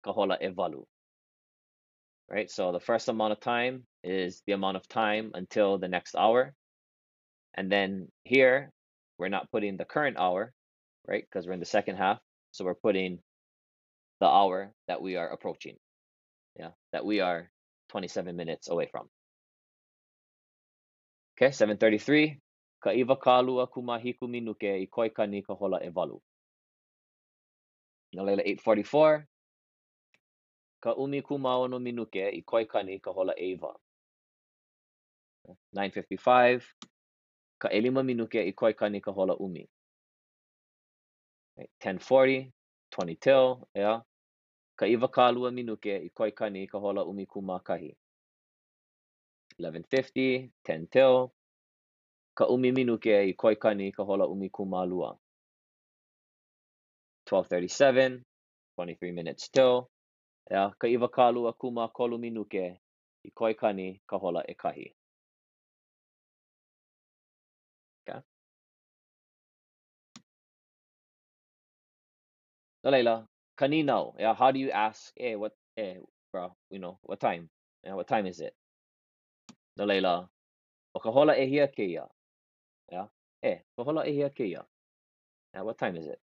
kahola 0.05 0.37
evalu. 0.41 0.85
Right. 2.29 2.51
So 2.51 2.73
the 2.73 2.79
first 2.79 3.07
amount 3.07 3.31
of 3.31 3.39
time 3.39 3.83
is 4.03 4.43
the 4.45 4.53
amount 4.53 4.75
of 4.75 4.87
time 4.89 5.31
until 5.33 5.77
the 5.77 5.87
next 5.87 6.15
hour, 6.15 6.53
and 7.55 7.71
then 7.71 8.09
here 8.23 8.71
we're 9.17 9.29
not 9.29 9.49
putting 9.51 9.77
the 9.77 9.85
current 9.85 10.17
hour, 10.17 10.53
right? 11.07 11.23
Because 11.23 11.47
we're 11.47 11.53
in 11.53 11.59
the 11.61 11.65
second 11.65 11.95
half, 11.95 12.19
so 12.51 12.65
we're 12.65 12.75
putting 12.75 13.19
the 14.19 14.27
hour 14.27 14.73
that 14.87 15.01
we 15.01 15.15
are 15.15 15.29
approaching. 15.29 15.77
Yeah, 16.59 16.71
that 16.91 17.05
we 17.05 17.21
are 17.21 17.49
27 17.89 18.35
minutes 18.35 18.69
away 18.69 18.87
from. 18.87 19.09
Okay, 21.35 21.51
733. 21.51 22.39
Ka 22.79 22.93
iwa 22.93 23.15
kalua 23.15 23.67
kumahiku 23.67 24.27
minuke 24.27 24.81
i 24.81 24.87
koika 24.87 25.27
ni 25.27 25.41
ka 25.41 25.53
hola 25.53 25.83
e 25.83 25.91
walu. 25.95 26.21
Nalela 28.13 28.43
844. 28.43 29.25
Ka 30.79 30.95
umi 30.95 31.21
kumaono 31.21 31.79
minuke 31.79 32.29
i 32.29 32.41
koika 32.41 32.83
ni 32.83 32.99
ka 32.99 33.11
hola 33.11 33.33
e 33.37 33.51
iwa. 33.51 33.79
955. 35.73 36.61
Ka 37.59 37.69
elima 37.69 38.03
minuke 38.03 38.47
i 38.47 38.53
koika 38.53 38.89
ni 38.89 39.01
ka 39.01 39.11
hola 39.11 39.37
umi. 39.37 39.69
Right, 41.57 41.71
1040. 41.79 42.51
20 42.91 43.15
till, 43.15 43.67
yeah. 43.75 43.99
ka 44.77 44.85
iwa 44.87 45.07
kālua 45.17 45.51
minuke 45.51 45.95
i 46.07 46.09
koi 46.09 46.31
kani 46.31 46.67
ka 46.67 46.77
hola 46.79 47.05
umi 47.05 47.25
kahi. 47.63 47.91
11.50, 49.59 50.49
10 50.63 50.87
teo, 50.87 51.31
ka 52.37 52.45
umi 52.47 52.71
minuke 52.71 53.15
i 53.29 53.33
koi 53.33 53.55
kani 53.55 53.91
ka 53.91 54.03
hola 54.03 54.27
umi 54.27 54.49
lua. 54.89 55.17
12.37, 57.25 58.21
23 58.77 59.11
minutes 59.13 59.51
teo, 59.51 59.89
ea 60.51 60.69
ka 60.79 60.87
iwa 60.87 61.07
kālua 61.09 61.53
kolu 61.89 62.17
minuke 62.17 62.79
i 63.23 63.31
koi 63.31 63.53
kani 63.53 64.01
ka 64.07 64.17
hola 64.17 64.43
e 64.47 64.53
kahi. 64.53 64.93
No 72.87 72.91
leila, 72.91 73.27
kanino. 73.57 74.13
Yeah, 74.19 74.35
how 74.35 74.51
do 74.51 74.59
you 74.59 74.71
ask, 74.71 75.11
hey, 75.15 75.35
what, 75.35 75.53
hey, 75.75 75.99
bro, 76.31 76.55
you 76.69 76.79
know, 76.79 76.99
what 77.03 77.19
time? 77.19 77.49
Yeah, 77.83 77.95
what 77.95 78.07
time 78.07 78.27
is 78.27 78.39
it? 78.39 78.53
No 79.77 79.85
leila, 79.85 80.29
o 80.95 80.99
ka 80.99 81.11
hola 81.11 81.35
e 81.35 81.47
hia 81.47 81.67
ke 81.67 81.79
ia. 81.79 82.07
Yeah, 82.91 83.07
eh, 83.43 83.49
hey, 83.49 83.61
ka 83.77 83.83
hola 83.83 84.05
e 84.05 84.13
hia 84.13 84.29
ke. 84.29 84.49
Yeah, 84.49 85.61
what 85.61 85.77
time 85.77 85.97
is 85.97 86.07
it? 86.07 86.19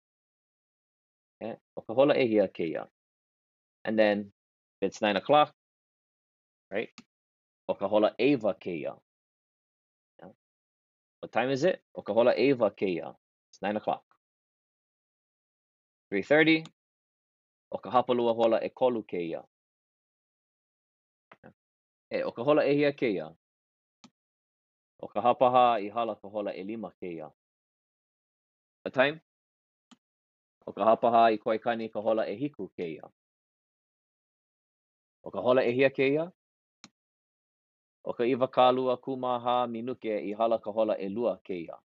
Yeah, 1.40 1.57
o 1.77 1.83
ka 1.83 1.95
hola 1.95 2.14
e 2.14 2.27
hia 2.27 2.49
ke 2.49 2.61
ia. 2.61 2.87
And 3.85 3.99
then 3.99 4.33
it's 4.81 5.01
nine 5.03 5.16
o'clock, 5.16 5.53
right? 6.71 6.90
O 7.68 7.75
ka 7.75 7.88
hola 7.88 8.14
eva 8.18 8.55
ke. 8.55 8.83
Yeah. 8.83 8.95
What 11.21 11.33
time 11.33 11.51
is 11.51 11.64
it? 11.64 11.81
O 11.95 12.03
ka 12.03 12.12
hola 12.12 12.35
eva 12.37 12.71
ke 12.71 12.83
ia. 12.83 13.14
It's 13.51 13.62
nine 13.62 13.77
o'clock. 13.77 14.03
3.30, 16.12 16.66
o 17.72 17.78
ka 17.78 17.90
hapalua 17.94 18.35
hola 18.38 18.58
e 18.66 18.70
kolu 18.80 19.02
ke 19.11 19.20
ia. 19.28 19.42
E, 22.11 22.22
o 22.28 22.32
ka 22.37 22.44
hola 22.44 22.64
e 22.68 22.74
hia 22.76 22.92
ke 22.92 23.08
ia. 23.14 23.28
O 25.00 25.08
ka 25.08 25.20
hapaha 25.20 25.64
i 25.80 25.88
hala 25.88 26.14
ka 26.20 26.28
hola 26.28 26.52
e 26.52 26.62
lima 26.62 26.90
ke 27.00 27.14
ia. 27.16 27.30
A 28.85 28.90
time? 28.90 29.20
O 30.66 30.72
ka 30.72 30.85
hapaha 30.85 31.24
i 31.32 31.38
koe 31.38 31.58
kani 31.58 31.88
ka 31.88 32.00
hola 32.00 32.28
e 32.28 32.37
hiku 32.37 32.68
ke 32.76 32.92
ia. 32.98 33.08
O 35.24 35.30
ka 35.30 35.40
hola 35.40 35.64
e 35.64 35.72
hia 35.72 35.90
ke 35.90 36.12
ia. 36.12 36.30
O 38.04 38.12
ka 38.12 38.26
iwa 38.26 38.48
kālua 38.50 38.96
kumaha 38.98 39.56
minuke 39.70 40.11
i 40.11 40.32
hala 40.35 40.58
ka 40.58 40.70
hola 40.74 40.96
ʻelua 40.98 41.38
kēia. 41.46 41.78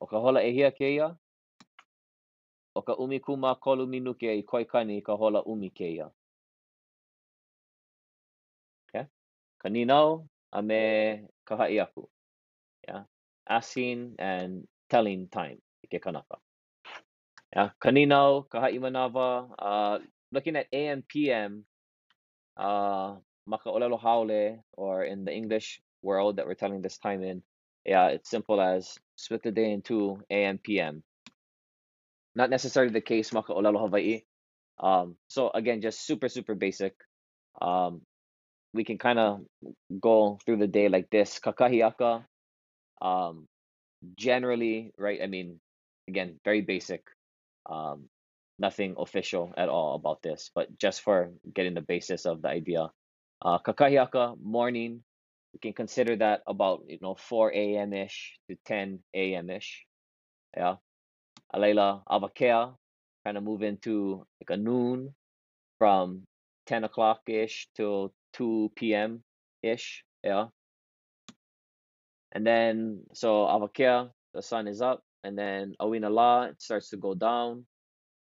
O 0.00 0.06
ka 0.06 0.18
hola 0.18 0.42
ʻehia 0.42 0.70
kēia, 0.74 1.08
o 2.78 2.82
ka 2.86 2.94
ʻumi 2.94 3.18
kūmākolu 3.24 3.88
minuke 3.90 4.30
i 4.30 4.44
koikani 4.46 5.00
ka 5.02 5.16
hola 5.18 5.42
ʻumi 5.42 5.70
kēia. 5.74 6.06
Okay? 8.86 9.06
Ka 9.58 9.68
ninau 9.68 10.28
a 10.52 10.62
me 10.62 10.82
ka 11.44 11.58
haʻi 11.58 11.80
aku. 11.82 12.06
Yeah? 12.86 13.02
Asking 13.48 14.14
and 14.18 14.68
telling 14.88 15.26
time 15.28 15.58
i 15.82 15.90
ke 15.90 15.98
kanaka. 16.02 16.38
Yeah? 17.56 17.74
Ka 17.82 17.90
ninau, 17.90 18.46
ka 18.48 18.62
haʻi 18.62 18.78
manawa, 18.78 19.50
uh, 19.58 19.98
looking 20.30 20.54
at 20.56 20.70
AM, 20.72 21.02
PM, 21.02 21.64
uh, 22.56 23.16
maka 23.46 23.70
olelo 23.70 23.98
haole, 23.98 24.62
or 24.76 25.04
in 25.04 25.24
the 25.24 25.34
English 25.34 25.80
world 26.02 26.36
that 26.36 26.46
we're 26.46 26.54
telling 26.54 26.82
this 26.82 26.98
time 26.98 27.24
in, 27.24 27.42
yeah, 27.84 28.08
it's 28.08 28.30
simple 28.30 28.60
as 28.60 28.98
split 29.16 29.42
the 29.42 29.50
day 29.50 29.72
in 29.72 29.82
two, 29.82 30.20
AM, 30.30 30.58
PM. 30.58 31.02
Not 32.38 32.50
necessarily 32.50 32.92
the 32.94 33.02
case 33.02 33.34
maka 33.34 33.50
Hawaii. 33.52 34.22
Um, 34.78 35.16
so 35.26 35.50
again, 35.50 35.82
just 35.82 36.06
super, 36.06 36.28
super 36.28 36.54
basic. 36.54 36.94
Um, 37.60 38.02
we 38.72 38.84
can 38.84 38.96
kind 38.96 39.18
of 39.18 39.40
go 40.00 40.38
through 40.46 40.58
the 40.58 40.70
day 40.70 40.88
like 40.88 41.10
this. 41.10 41.40
Kakahiaka, 41.42 42.22
um, 43.02 43.48
generally, 44.16 44.92
right? 44.96 45.18
I 45.20 45.26
mean, 45.26 45.58
again, 46.06 46.38
very 46.44 46.60
basic. 46.60 47.02
Um, 47.66 48.06
nothing 48.60 48.94
official 48.98 49.52
at 49.56 49.68
all 49.68 49.96
about 49.96 50.22
this, 50.22 50.50
but 50.54 50.70
just 50.78 51.02
for 51.02 51.32
getting 51.52 51.74
the 51.74 51.82
basis 51.82 52.24
of 52.24 52.42
the 52.42 52.48
idea. 52.54 52.86
Uh, 53.42 53.58
kakahiaka, 53.58 54.38
morning, 54.40 55.02
we 55.54 55.58
can 55.58 55.72
consider 55.72 56.14
that 56.16 56.42
about, 56.46 56.84
you 56.86 56.98
know, 57.02 57.16
4 57.18 57.50
a.m. 57.52 57.92
ish 57.92 58.38
to 58.48 58.56
10 58.64 59.00
a.m. 59.14 59.50
ish. 59.50 59.86
Yeah. 60.56 60.76
Alayla, 61.54 62.02
avakea, 62.08 62.74
kind 63.24 63.36
of 63.36 63.42
move 63.42 63.62
into 63.62 64.26
like 64.40 64.50
a 64.50 64.56
noon 64.56 65.14
from 65.78 66.24
10 66.66 66.84
o'clock 66.84 67.20
ish 67.26 67.68
till 67.74 68.12
2 68.34 68.72
p.m. 68.76 69.22
ish. 69.62 70.04
Yeah. 70.22 70.46
And 72.32 72.46
then, 72.46 73.04
so 73.14 73.46
avakea, 73.46 74.10
the 74.34 74.42
sun 74.42 74.68
is 74.68 74.82
up, 74.82 75.02
and 75.24 75.38
then 75.38 75.74
awina 75.80 76.10
la, 76.10 76.42
it 76.42 76.60
starts 76.60 76.90
to 76.90 76.96
go 76.96 77.14
down. 77.14 77.64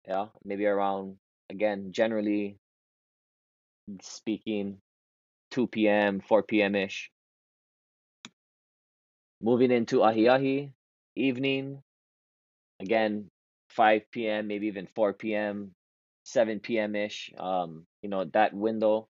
Yeah. 0.08 0.28
Maybe 0.44 0.66
around, 0.66 1.16
again, 1.50 1.92
generally 1.92 2.58
speaking, 4.02 4.78
2 5.52 5.68
p.m., 5.68 6.22
4 6.28 6.44
p.m. 6.44 6.76
ish. 6.76 7.12
Moving 9.42 9.72
into 9.72 10.04
ahi 10.04 10.28
ahi, 10.28 10.72
evening, 11.16 11.84
again, 12.80 13.30
5 13.70 14.04
p.m., 14.12 14.48
maybe 14.48 14.68
even 14.68 14.88
4 14.88 15.14
p.m., 15.14 15.74
7 16.24 16.60
p.m. 16.60 16.96
ish. 16.96 17.32
Um, 17.38 17.86
you 18.02 18.10
know, 18.10 18.26
that 18.34 18.54
window, 18.54 19.08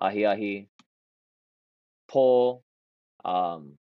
ahi 0.00 0.24
ahi, 0.26 0.68
pull 2.08 2.64
um, 3.24 3.78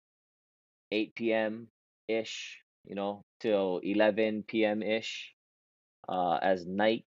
8 0.92 1.16
p.m. 1.16 1.68
ish, 2.08 2.62
you 2.86 2.96
know, 2.96 3.24
till 3.40 3.80
11 3.84 4.66
p.m. 4.66 4.84
ish, 4.84 5.34
uh, 6.10 6.40
as 6.42 6.66
night. 6.66 7.06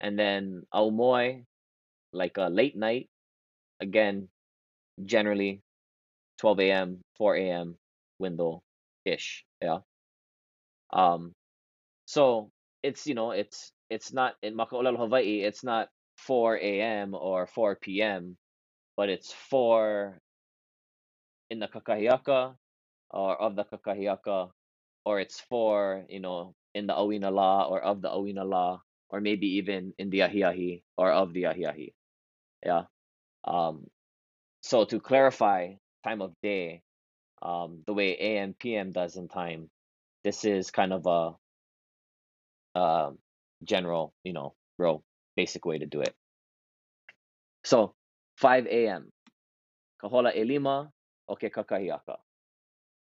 And 0.00 0.18
then 0.18 0.66
aumoy, 0.74 1.44
like 2.12 2.36
a 2.38 2.48
late 2.48 2.76
night, 2.76 3.08
again, 3.80 4.28
generally 5.04 5.62
12 6.38 6.60
a.m., 6.60 7.02
4 7.16 7.36
a.m. 7.36 7.78
window 8.18 8.62
ish. 9.04 9.44
Yeah. 9.62 9.80
Um, 10.92 11.34
so 12.06 12.50
it's 12.82 13.06
you 13.06 13.14
know 13.14 13.32
it's 13.32 13.72
it's 13.90 14.12
not 14.12 14.34
in 14.42 14.56
Makaulal 14.56 14.96
Hawaii. 14.98 15.42
It's 15.42 15.64
not 15.64 15.88
4 16.18 16.56
a.m. 16.58 17.14
or 17.14 17.46
4 17.46 17.76
p.m. 17.76 18.36
But 18.96 19.08
it's 19.10 19.32
4 19.50 20.18
in 21.50 21.58
the 21.60 21.68
Kakahiaka 21.68 22.54
or 23.10 23.40
of 23.40 23.56
the 23.56 23.64
Kakahiaka, 23.64 24.50
or 25.04 25.20
it's 25.20 25.40
4 25.50 26.06
you 26.08 26.20
know 26.20 26.54
in 26.74 26.86
the 26.86 26.94
Awina 26.94 27.32
La 27.32 27.64
or 27.66 27.82
of 27.82 28.02
the 28.02 28.08
Awina 28.10 28.48
La, 28.48 28.80
or 29.10 29.20
maybe 29.20 29.58
even 29.58 29.94
in 29.98 30.10
the 30.10 30.20
Ahiahi 30.20 30.82
or 30.96 31.12
of 31.12 31.32
the 31.32 31.44
Ahiahi. 31.44 31.92
Yeah. 32.64 32.84
Um. 33.44 33.86
So 34.62 34.84
to 34.86 35.00
clarify 35.00 35.74
time 36.04 36.22
of 36.22 36.34
day, 36.42 36.82
um, 37.42 37.82
the 37.86 37.94
way 37.94 38.16
AM 38.18 38.54
PM 38.54 38.92
does 38.92 39.16
in 39.16 39.28
time, 39.28 39.70
this 40.24 40.44
is 40.44 40.70
kind 40.70 40.92
of 40.92 41.06
a 41.06 41.50
um, 42.78 43.18
general, 43.64 44.14
you 44.24 44.32
know, 44.32 44.54
real 44.78 45.04
basic 45.36 45.64
way 45.66 45.78
to 45.78 45.86
do 45.86 46.00
it. 46.02 46.14
So 47.64 47.94
5 48.38 48.66
a.m. 48.66 49.10
Kahola 50.02 50.34
elima 50.36 50.90
o 51.28 51.36
ke 51.36 51.50
kakahiaka. 51.52 52.18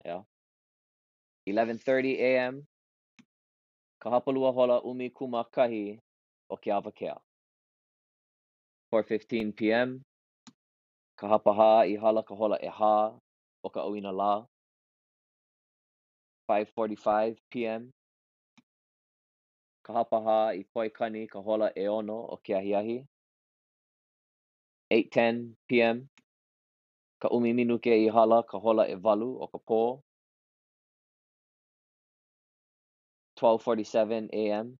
Yeah. 0.06 0.22
11:30 1.50 2.20
a.m. 2.20 2.68
Kahapalua 4.04 4.54
hola 4.54 4.82
umi 4.84 5.10
kuma 5.10 5.46
kahi 5.46 6.00
o 6.50 6.58
ke 6.58 6.72
awakea. 6.72 7.18
4:15 8.94 9.56
p.m. 9.56 10.04
Kahapaha 11.20 11.88
i 11.88 11.96
hala 11.98 12.24
kahola 12.24 12.60
eha 12.64 13.20
o 13.64 13.70
ka 13.70 13.82
la. 13.86 14.46
5:45 16.50 17.38
p.m. 17.52 17.92
Kahapaha 19.84 20.54
i 20.56 20.64
poikani 20.64 21.28
kahola 21.28 21.72
eono 21.76 22.18
o 22.34 22.38
ke 22.44 22.56
ahiahi. 22.56 22.98
8:10 24.92 25.56
p.m. 25.68 26.10
Ka 27.20 27.30
umi 27.30 27.54
minuke 27.54 27.92
i 28.06 28.10
hala 28.10 28.44
ka 28.44 28.60
hola 28.60 28.88
e 28.88 28.96
walu 28.96 29.30
o 29.44 29.48
ka 29.48 29.58
pō. 29.58 30.02
12:47 33.38 34.30
a.m. 34.34 34.78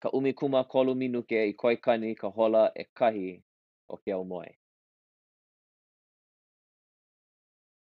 Ka 0.00 0.10
umi 0.12 0.32
kuma 0.32 0.64
kolu 0.64 0.94
minuke 0.94 1.48
i 1.48 1.52
koikani 1.54 2.14
ka 2.16 2.28
hola 2.30 2.72
e 2.74 2.84
kahi 2.94 3.42
o 3.88 3.96
ke 3.96 4.12
aumoe. 4.12 4.52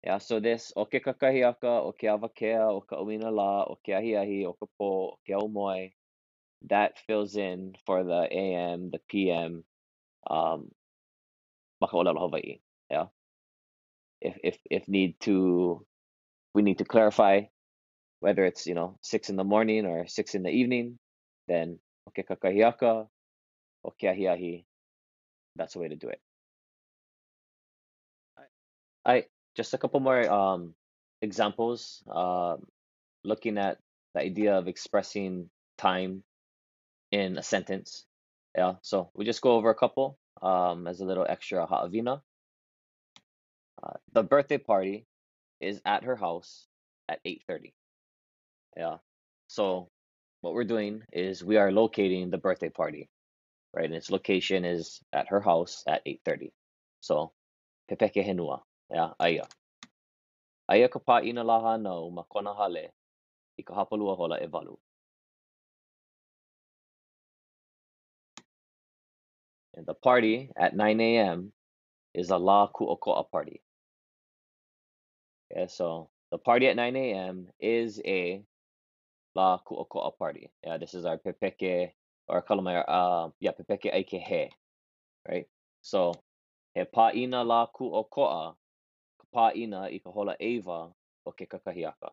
Yeah, 0.03 0.19
so 0.19 0.39
this 0.39 0.71
o 0.75 0.85
ke 0.85 1.03
kakahiaka, 1.03 1.83
o 1.83 1.91
ke 1.91 2.07
awakea, 2.07 2.71
o 2.71 2.81
ka 2.81 2.95
umina 2.97 3.31
la, 3.35 3.63
o 3.65 3.77
ke 3.85 3.91
ahiahi, 3.91 4.45
o 4.47 4.53
ka 4.53 4.65
pō, 4.79 4.89
o 5.13 5.19
ke 5.27 5.33
aumoe, 5.35 5.91
that 6.69 6.99
fills 7.07 7.35
in 7.35 7.75
for 7.85 8.03
the 8.03 8.27
AM, 8.31 8.91
the 8.91 8.99
PM, 9.09 9.63
um, 10.29 10.71
makaolelo 11.83 12.19
Hawaii. 12.19 12.59
Yeah. 12.89 13.07
If 14.21 14.37
if 14.43 14.57
if 14.69 14.87
need 14.87 15.19
to 15.21 15.85
we 16.53 16.61
need 16.63 16.79
to 16.79 16.85
clarify 16.85 17.43
whether 18.19 18.45
it's 18.45 18.67
you 18.67 18.75
know 18.75 18.97
six 19.01 19.29
in 19.29 19.35
the 19.37 19.43
morning 19.43 19.85
or 19.85 20.07
six 20.07 20.35
in 20.35 20.43
the 20.43 20.49
evening, 20.51 20.99
then 21.47 21.79
okay 22.09 22.23
kakahiaka, 22.23 23.07
okay 23.85 24.07
ahiahi, 24.07 24.65
that's 25.55 25.73
the 25.73 25.79
way 25.79 25.89
to 25.89 25.95
do 25.95 26.09
it. 26.09 26.21
I 29.05 29.25
just 29.59 29.73
a 29.73 29.77
couple 29.77 29.99
more 29.99 30.23
um 30.31 30.73
examples. 31.21 32.01
Um, 32.07 32.63
looking 33.25 33.57
at 33.57 33.77
the 34.15 34.21
idea 34.21 34.55
of 34.55 34.69
expressing 34.71 35.49
time 35.77 36.23
in 37.11 37.37
a 37.37 37.43
sentence. 37.43 38.05
Yeah, 38.55 38.75
so 38.81 39.11
we 39.13 39.25
just 39.25 39.41
go 39.41 39.51
over 39.59 39.69
a 39.69 39.75
couple 39.75 40.17
um 40.41 40.87
as 40.87 41.01
a 41.01 41.05
little 41.05 41.27
extra 41.27 41.67
ha'avina. 41.67 42.21
Uh, 43.83 43.97
the 44.13 44.23
birthday 44.23 44.57
party 44.57 45.05
is 45.59 45.81
at 45.83 46.07
her 46.07 46.15
house 46.15 46.67
at 47.09 47.19
8:30. 47.25 47.73
Yeah. 48.77 48.97
So 49.47 49.89
what 50.39 50.53
we're 50.53 50.71
doing 50.75 51.03
is 51.11 51.43
we 51.43 51.57
are 51.57 51.71
locating 51.71 52.29
the 52.29 52.39
birthday 52.39 52.69
party, 52.69 53.09
right? 53.75 53.91
And 53.91 53.93
its 53.93 54.09
location 54.09 54.63
is 54.63 55.01
at 55.11 55.27
her 55.35 55.41
house 55.41 55.83
at 55.85 56.01
8:30. 56.07 56.53
So 57.01 57.33
pepeke 57.91 58.23
henua. 58.23 58.63
Yeah, 58.91 59.13
aya. 59.19 59.43
Aya 60.69 60.89
ka 60.89 60.99
pāʻina 60.99 61.45
la 61.45 61.59
hānau 61.61 62.11
ma 62.13 62.23
kona 62.23 62.53
hale 62.55 62.91
i 63.59 63.63
ka 63.63 63.75
hapalua 63.75 64.17
hola 64.17 64.39
e 64.43 64.47
walu. 64.47 64.77
And 69.75 69.85
the 69.87 69.93
party 69.95 70.51
at 70.57 70.75
9 70.75 71.01
a.m. 71.01 71.53
is 72.13 72.31
a 72.31 72.37
la 72.37 72.67
ku'oko'a 72.69 73.29
party. 73.31 73.61
Okay, 75.51 75.67
so 75.67 76.09
the 76.31 76.37
party 76.39 76.67
at 76.67 76.75
9 76.77 76.95
a.m. 76.97 77.47
is 77.59 78.01
a 78.05 78.43
la 79.35 79.59
ku'oko'a 79.59 80.17
party. 80.17 80.51
Yeah, 80.63 80.77
this 80.77 80.93
is 80.95 81.05
our 81.05 81.17
pepeke 81.17 81.91
or 82.27 82.43
kalamai, 82.43 82.83
uh, 82.87 83.29
yeah, 83.39 83.51
pepeke 83.51 83.93
ai 83.93 84.03
ke 84.03 84.19
he, 84.21 84.49
right? 85.29 85.47
So, 85.81 86.13
he 86.75 86.83
pa'ina 86.83 87.45
la 87.45 87.67
ku 87.67 87.85
pa'ina 89.33 89.89
i 89.89 89.99
ka 89.99 90.11
hola 90.11 90.35
eva 90.39 90.93
o 91.25 91.31
ke 91.31 91.45
kakahiaka. 91.45 92.09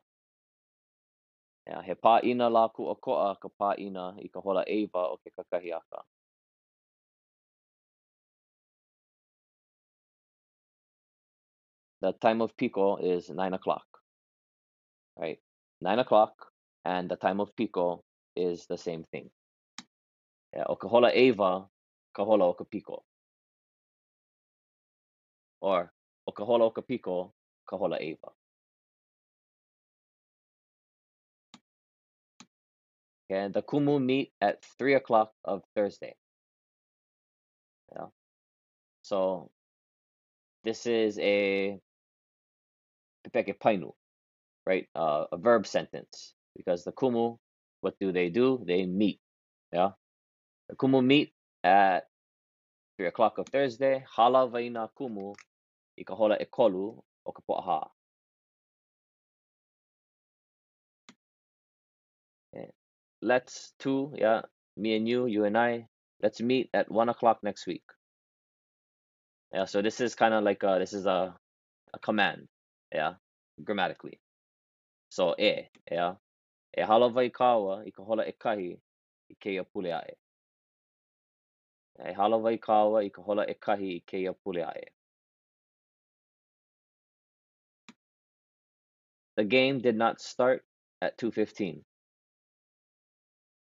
He 1.84 1.94
pa'ina 1.94 2.50
la 2.52 2.68
ku 2.68 2.86
o 2.86 2.94
ko'a, 2.94 3.36
ka 3.40 3.48
pa'ina 3.48 4.14
i 4.22 4.28
ka 4.28 4.40
hola 4.40 4.64
eva 4.66 5.08
o 5.12 5.16
ke 5.18 5.30
kakahiaka. 5.36 6.02
The 12.02 12.12
time 12.12 12.42
of 12.42 12.56
Piko 12.56 13.02
is 13.02 13.30
9 13.30 13.54
o'clock, 13.54 13.86
right? 15.18 15.40
9 15.80 15.98
o'clock, 15.98 16.52
and 16.84 17.08
the 17.08 17.16
time 17.16 17.40
of 17.40 17.56
Piko 17.56 18.02
is 18.36 18.66
the 18.66 18.76
same 18.78 19.02
thing. 19.02 19.30
Yeah, 20.54 20.64
o 20.68 20.76
ka 20.76 20.88
hola 20.88 21.10
eva, 21.12 21.66
ka 22.14 22.24
hola 22.24 22.46
o 22.46 22.52
ka 22.52 22.64
Piko. 22.64 23.00
Or, 25.60 25.90
o 26.26 26.32
ka 26.32 26.44
hola 26.44 26.64
o 26.66 26.70
ka 26.70 26.82
Piko, 26.82 27.32
eva. 28.00 28.28
And 33.28 33.52
the 33.52 33.62
kumu 33.62 34.02
meet 34.02 34.32
at 34.40 34.64
3 34.78 34.94
o'clock 34.94 35.32
of 35.44 35.62
Thursday. 35.74 36.14
Yeah. 37.92 38.06
So, 39.02 39.50
this 40.62 40.86
is 40.86 41.18
a 41.18 41.78
pepeke 43.26 43.58
painu, 43.58 43.92
right? 44.64 44.86
Uh, 44.94 45.24
a 45.32 45.36
verb 45.36 45.66
sentence. 45.66 46.34
Because 46.56 46.84
the 46.84 46.92
kumu, 46.92 47.38
what 47.80 47.94
do 48.00 48.12
they 48.12 48.30
do? 48.30 48.62
They 48.66 48.86
meet. 48.86 49.20
Yeah. 49.72 49.90
The 50.68 50.76
kumu 50.76 51.04
meet 51.04 51.32
at 51.64 52.04
3 52.98 53.08
o'clock 53.08 53.38
of 53.38 53.46
Thursday. 53.48 54.04
Hala 54.08 54.48
vaina 54.48 54.88
kumu 54.98 55.34
i 55.98 56.04
ka 56.04 56.14
hola 56.14 56.36
e 56.40 56.44
kolu 56.44 57.02
o 57.24 57.32
ka 57.32 57.42
po'aha. 57.48 57.88
Okay. 62.54 62.70
Let's 63.22 63.72
two, 63.78 64.12
yeah, 64.16 64.42
me 64.76 64.96
and 64.96 65.08
you, 65.08 65.26
you 65.26 65.44
and 65.44 65.56
I, 65.58 65.88
let's 66.22 66.40
meet 66.40 66.70
at 66.74 66.90
one 66.90 67.08
o'clock 67.08 67.38
next 67.42 67.66
week. 67.66 67.84
Yeah, 69.52 69.64
so 69.64 69.82
this 69.82 70.00
is 70.00 70.14
kind 70.14 70.34
of 70.34 70.44
like 70.44 70.62
a, 70.62 70.76
this 70.78 70.92
is 70.92 71.06
a, 71.06 71.34
a 71.94 71.98
command, 71.98 72.48
yeah, 72.92 73.14
grammatically. 73.62 74.20
So 75.10 75.34
e, 75.38 75.68
yeah, 75.90 76.14
e 76.76 76.82
hala 76.82 77.10
vai 77.10 77.30
kawa 77.30 77.84
i 77.86 77.90
ka 77.90 78.02
hola 78.02 78.24
e 78.28 78.34
kahi 78.38 78.76
i 79.30 79.34
keia 79.40 79.64
pule 79.64 79.92
ae. 79.92 80.14
E 82.08 82.12
hala 82.12 82.38
vai 82.38 82.58
kawa 82.58 83.04
i 83.04 83.08
ka 83.08 83.22
hola 83.22 83.46
e 83.48 83.54
kahi 83.54 83.96
i 83.96 84.02
keia 84.06 84.34
pule 84.44 84.62
ae. 84.62 84.95
The 89.36 89.44
game 89.44 89.80
did 89.80 89.96
not 89.96 90.20
start 90.20 90.64
at 91.02 91.18
2:15. 91.18 91.84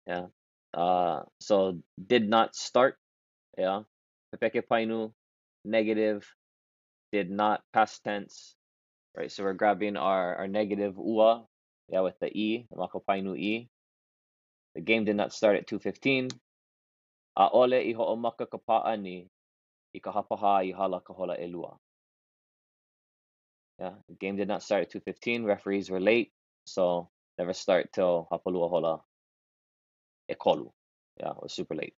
Yeah. 0.07 0.27
Uh 0.73 1.23
so 1.41 1.81
did 1.97 2.27
not 2.29 2.55
start, 2.55 2.97
yeah. 3.57 3.83
Pepeke 4.33 4.61
painu 4.67 5.13
negative 5.65 6.27
did 7.11 7.31
not 7.31 7.63
past 7.73 8.03
tense, 8.03 8.55
right? 9.17 9.31
So 9.31 9.43
we're 9.43 9.57
grabbing 9.57 9.97
our 9.97 10.35
our 10.35 10.47
negative 10.47 10.97
ua, 10.97 11.47
yeah, 11.89 12.01
with 12.01 12.19
the 12.19 12.29
e, 12.29 12.67
the 12.69 12.77
makopainu 12.77 13.37
e. 13.37 13.69
The 14.75 14.81
game 14.81 15.05
did 15.05 15.15
not 15.15 15.33
start 15.33 15.57
at 15.57 15.67
2:15. 15.67 16.29
A 17.37 17.49
ole 17.51 17.79
i 17.81 17.93
ho'omaka 17.93 18.45
ka 18.49 18.59
pa'ani 18.59 19.27
i 19.95 19.99
ka 19.99 20.11
hapaha 20.11 20.63
i 20.67 20.71
hala 20.71 21.01
ka 21.01 21.13
hola 21.13 21.35
elua. 21.39 21.79
Yeah, 23.79 23.95
the 24.07 24.15
game 24.15 24.37
did 24.37 24.47
not 24.47 24.63
start 24.63 24.83
at 24.83 24.91
2:15. 24.91 25.43
Referees 25.45 25.89
were 25.89 25.99
late, 25.99 26.31
so 26.65 27.09
never 27.37 27.53
start 27.53 27.91
till 27.93 28.27
hapalua 28.31 28.69
hola 28.69 29.01
e 30.29 30.35
kolu. 30.35 30.71
Yeah, 31.19 31.31
it 31.31 31.43
was 31.43 31.53
super 31.53 31.75
late. 31.75 31.95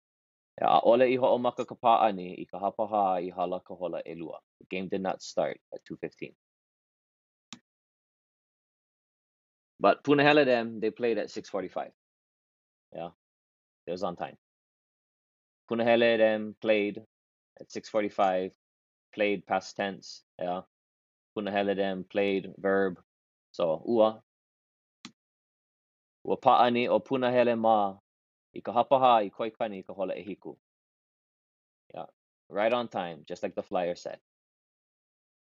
Yeah, 0.61 0.79
ole 0.83 1.03
i 1.03 1.17
ho'omaka 1.17 1.67
ka 1.67 1.75
pa'ani 1.75 2.39
i 2.41 2.45
ka 2.45 2.59
hapaha 2.59 3.21
i 3.21 3.29
hala 3.29 3.61
ka 3.61 3.75
hola 3.75 4.01
elua. 4.05 4.39
The 4.59 4.65
game 4.69 4.87
did 4.89 5.01
not 5.01 5.21
start 5.21 5.59
at 5.73 5.81
2:15. 5.85 6.33
But 9.79 10.03
Punahele 10.03 10.45
them, 10.45 10.79
they 10.79 10.91
played 10.91 11.17
at 11.19 11.29
6:45. 11.29 11.91
Yeah, 12.93 13.11
it 13.87 13.91
was 13.91 14.03
on 14.03 14.15
time. 14.15 14.37
Punahele 15.69 16.17
them 16.17 16.55
played 16.61 17.03
at 17.59 17.71
6:45, 17.71 18.53
played 19.13 19.45
past 19.47 19.75
tense. 19.77 20.23
Yeah, 20.39 20.61
Punahele 21.37 21.75
them 21.75 22.05
played 22.09 22.51
verb. 22.57 22.97
So 23.51 23.81
ua 23.85 24.21
ua 26.25 26.37
pa'ani 26.37 26.89
o 26.89 26.99
Punahele 26.99 27.57
ma 27.57 27.95
i 28.55 28.61
ka 28.61 28.73
hapaha 28.73 29.21
i 29.25 29.29
koikani 29.29 29.79
i 29.79 29.83
ka 29.83 29.93
hola 29.93 30.13
ehiku. 30.15 30.55
Yeah, 31.93 32.05
right 32.49 32.73
on 32.73 32.87
time, 32.87 33.23
just 33.27 33.43
like 33.43 33.55
the 33.55 33.63
flyer 33.63 33.95
said. 33.95 34.17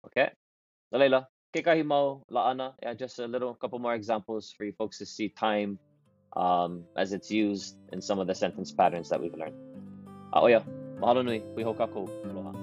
Okay, 0.06 0.30
Lalela, 0.94 1.28
kekahi 1.56 1.86
mau 1.86 2.24
la'ana. 2.32 2.74
Yeah, 2.82 2.94
just 2.94 3.20
a 3.20 3.28
little 3.28 3.54
couple 3.54 3.80
more 3.80 3.94
examples 3.94 4.52
for 4.52 4.64
you 4.64 4.74
folks 4.74 4.98
to 5.00 5.06
see 5.06 5.30
time 5.30 5.80
um, 6.36 6.84
as 6.98 7.14
it's 7.14 7.32
used 7.32 7.78
in 7.92 8.02
some 8.02 8.20
of 8.20 8.28
the 8.28 8.36
sentence 8.36 8.72
patterns 8.72 9.10
that 9.10 9.22
we've 9.22 9.36
learned. 9.36 9.56
A'oia, 10.34 10.64
mahalo 11.00 11.24
nui, 11.24 11.44
hui 11.56 11.64
hou 11.64 11.74
kākou. 11.74 12.10
Aloha. 12.32 12.63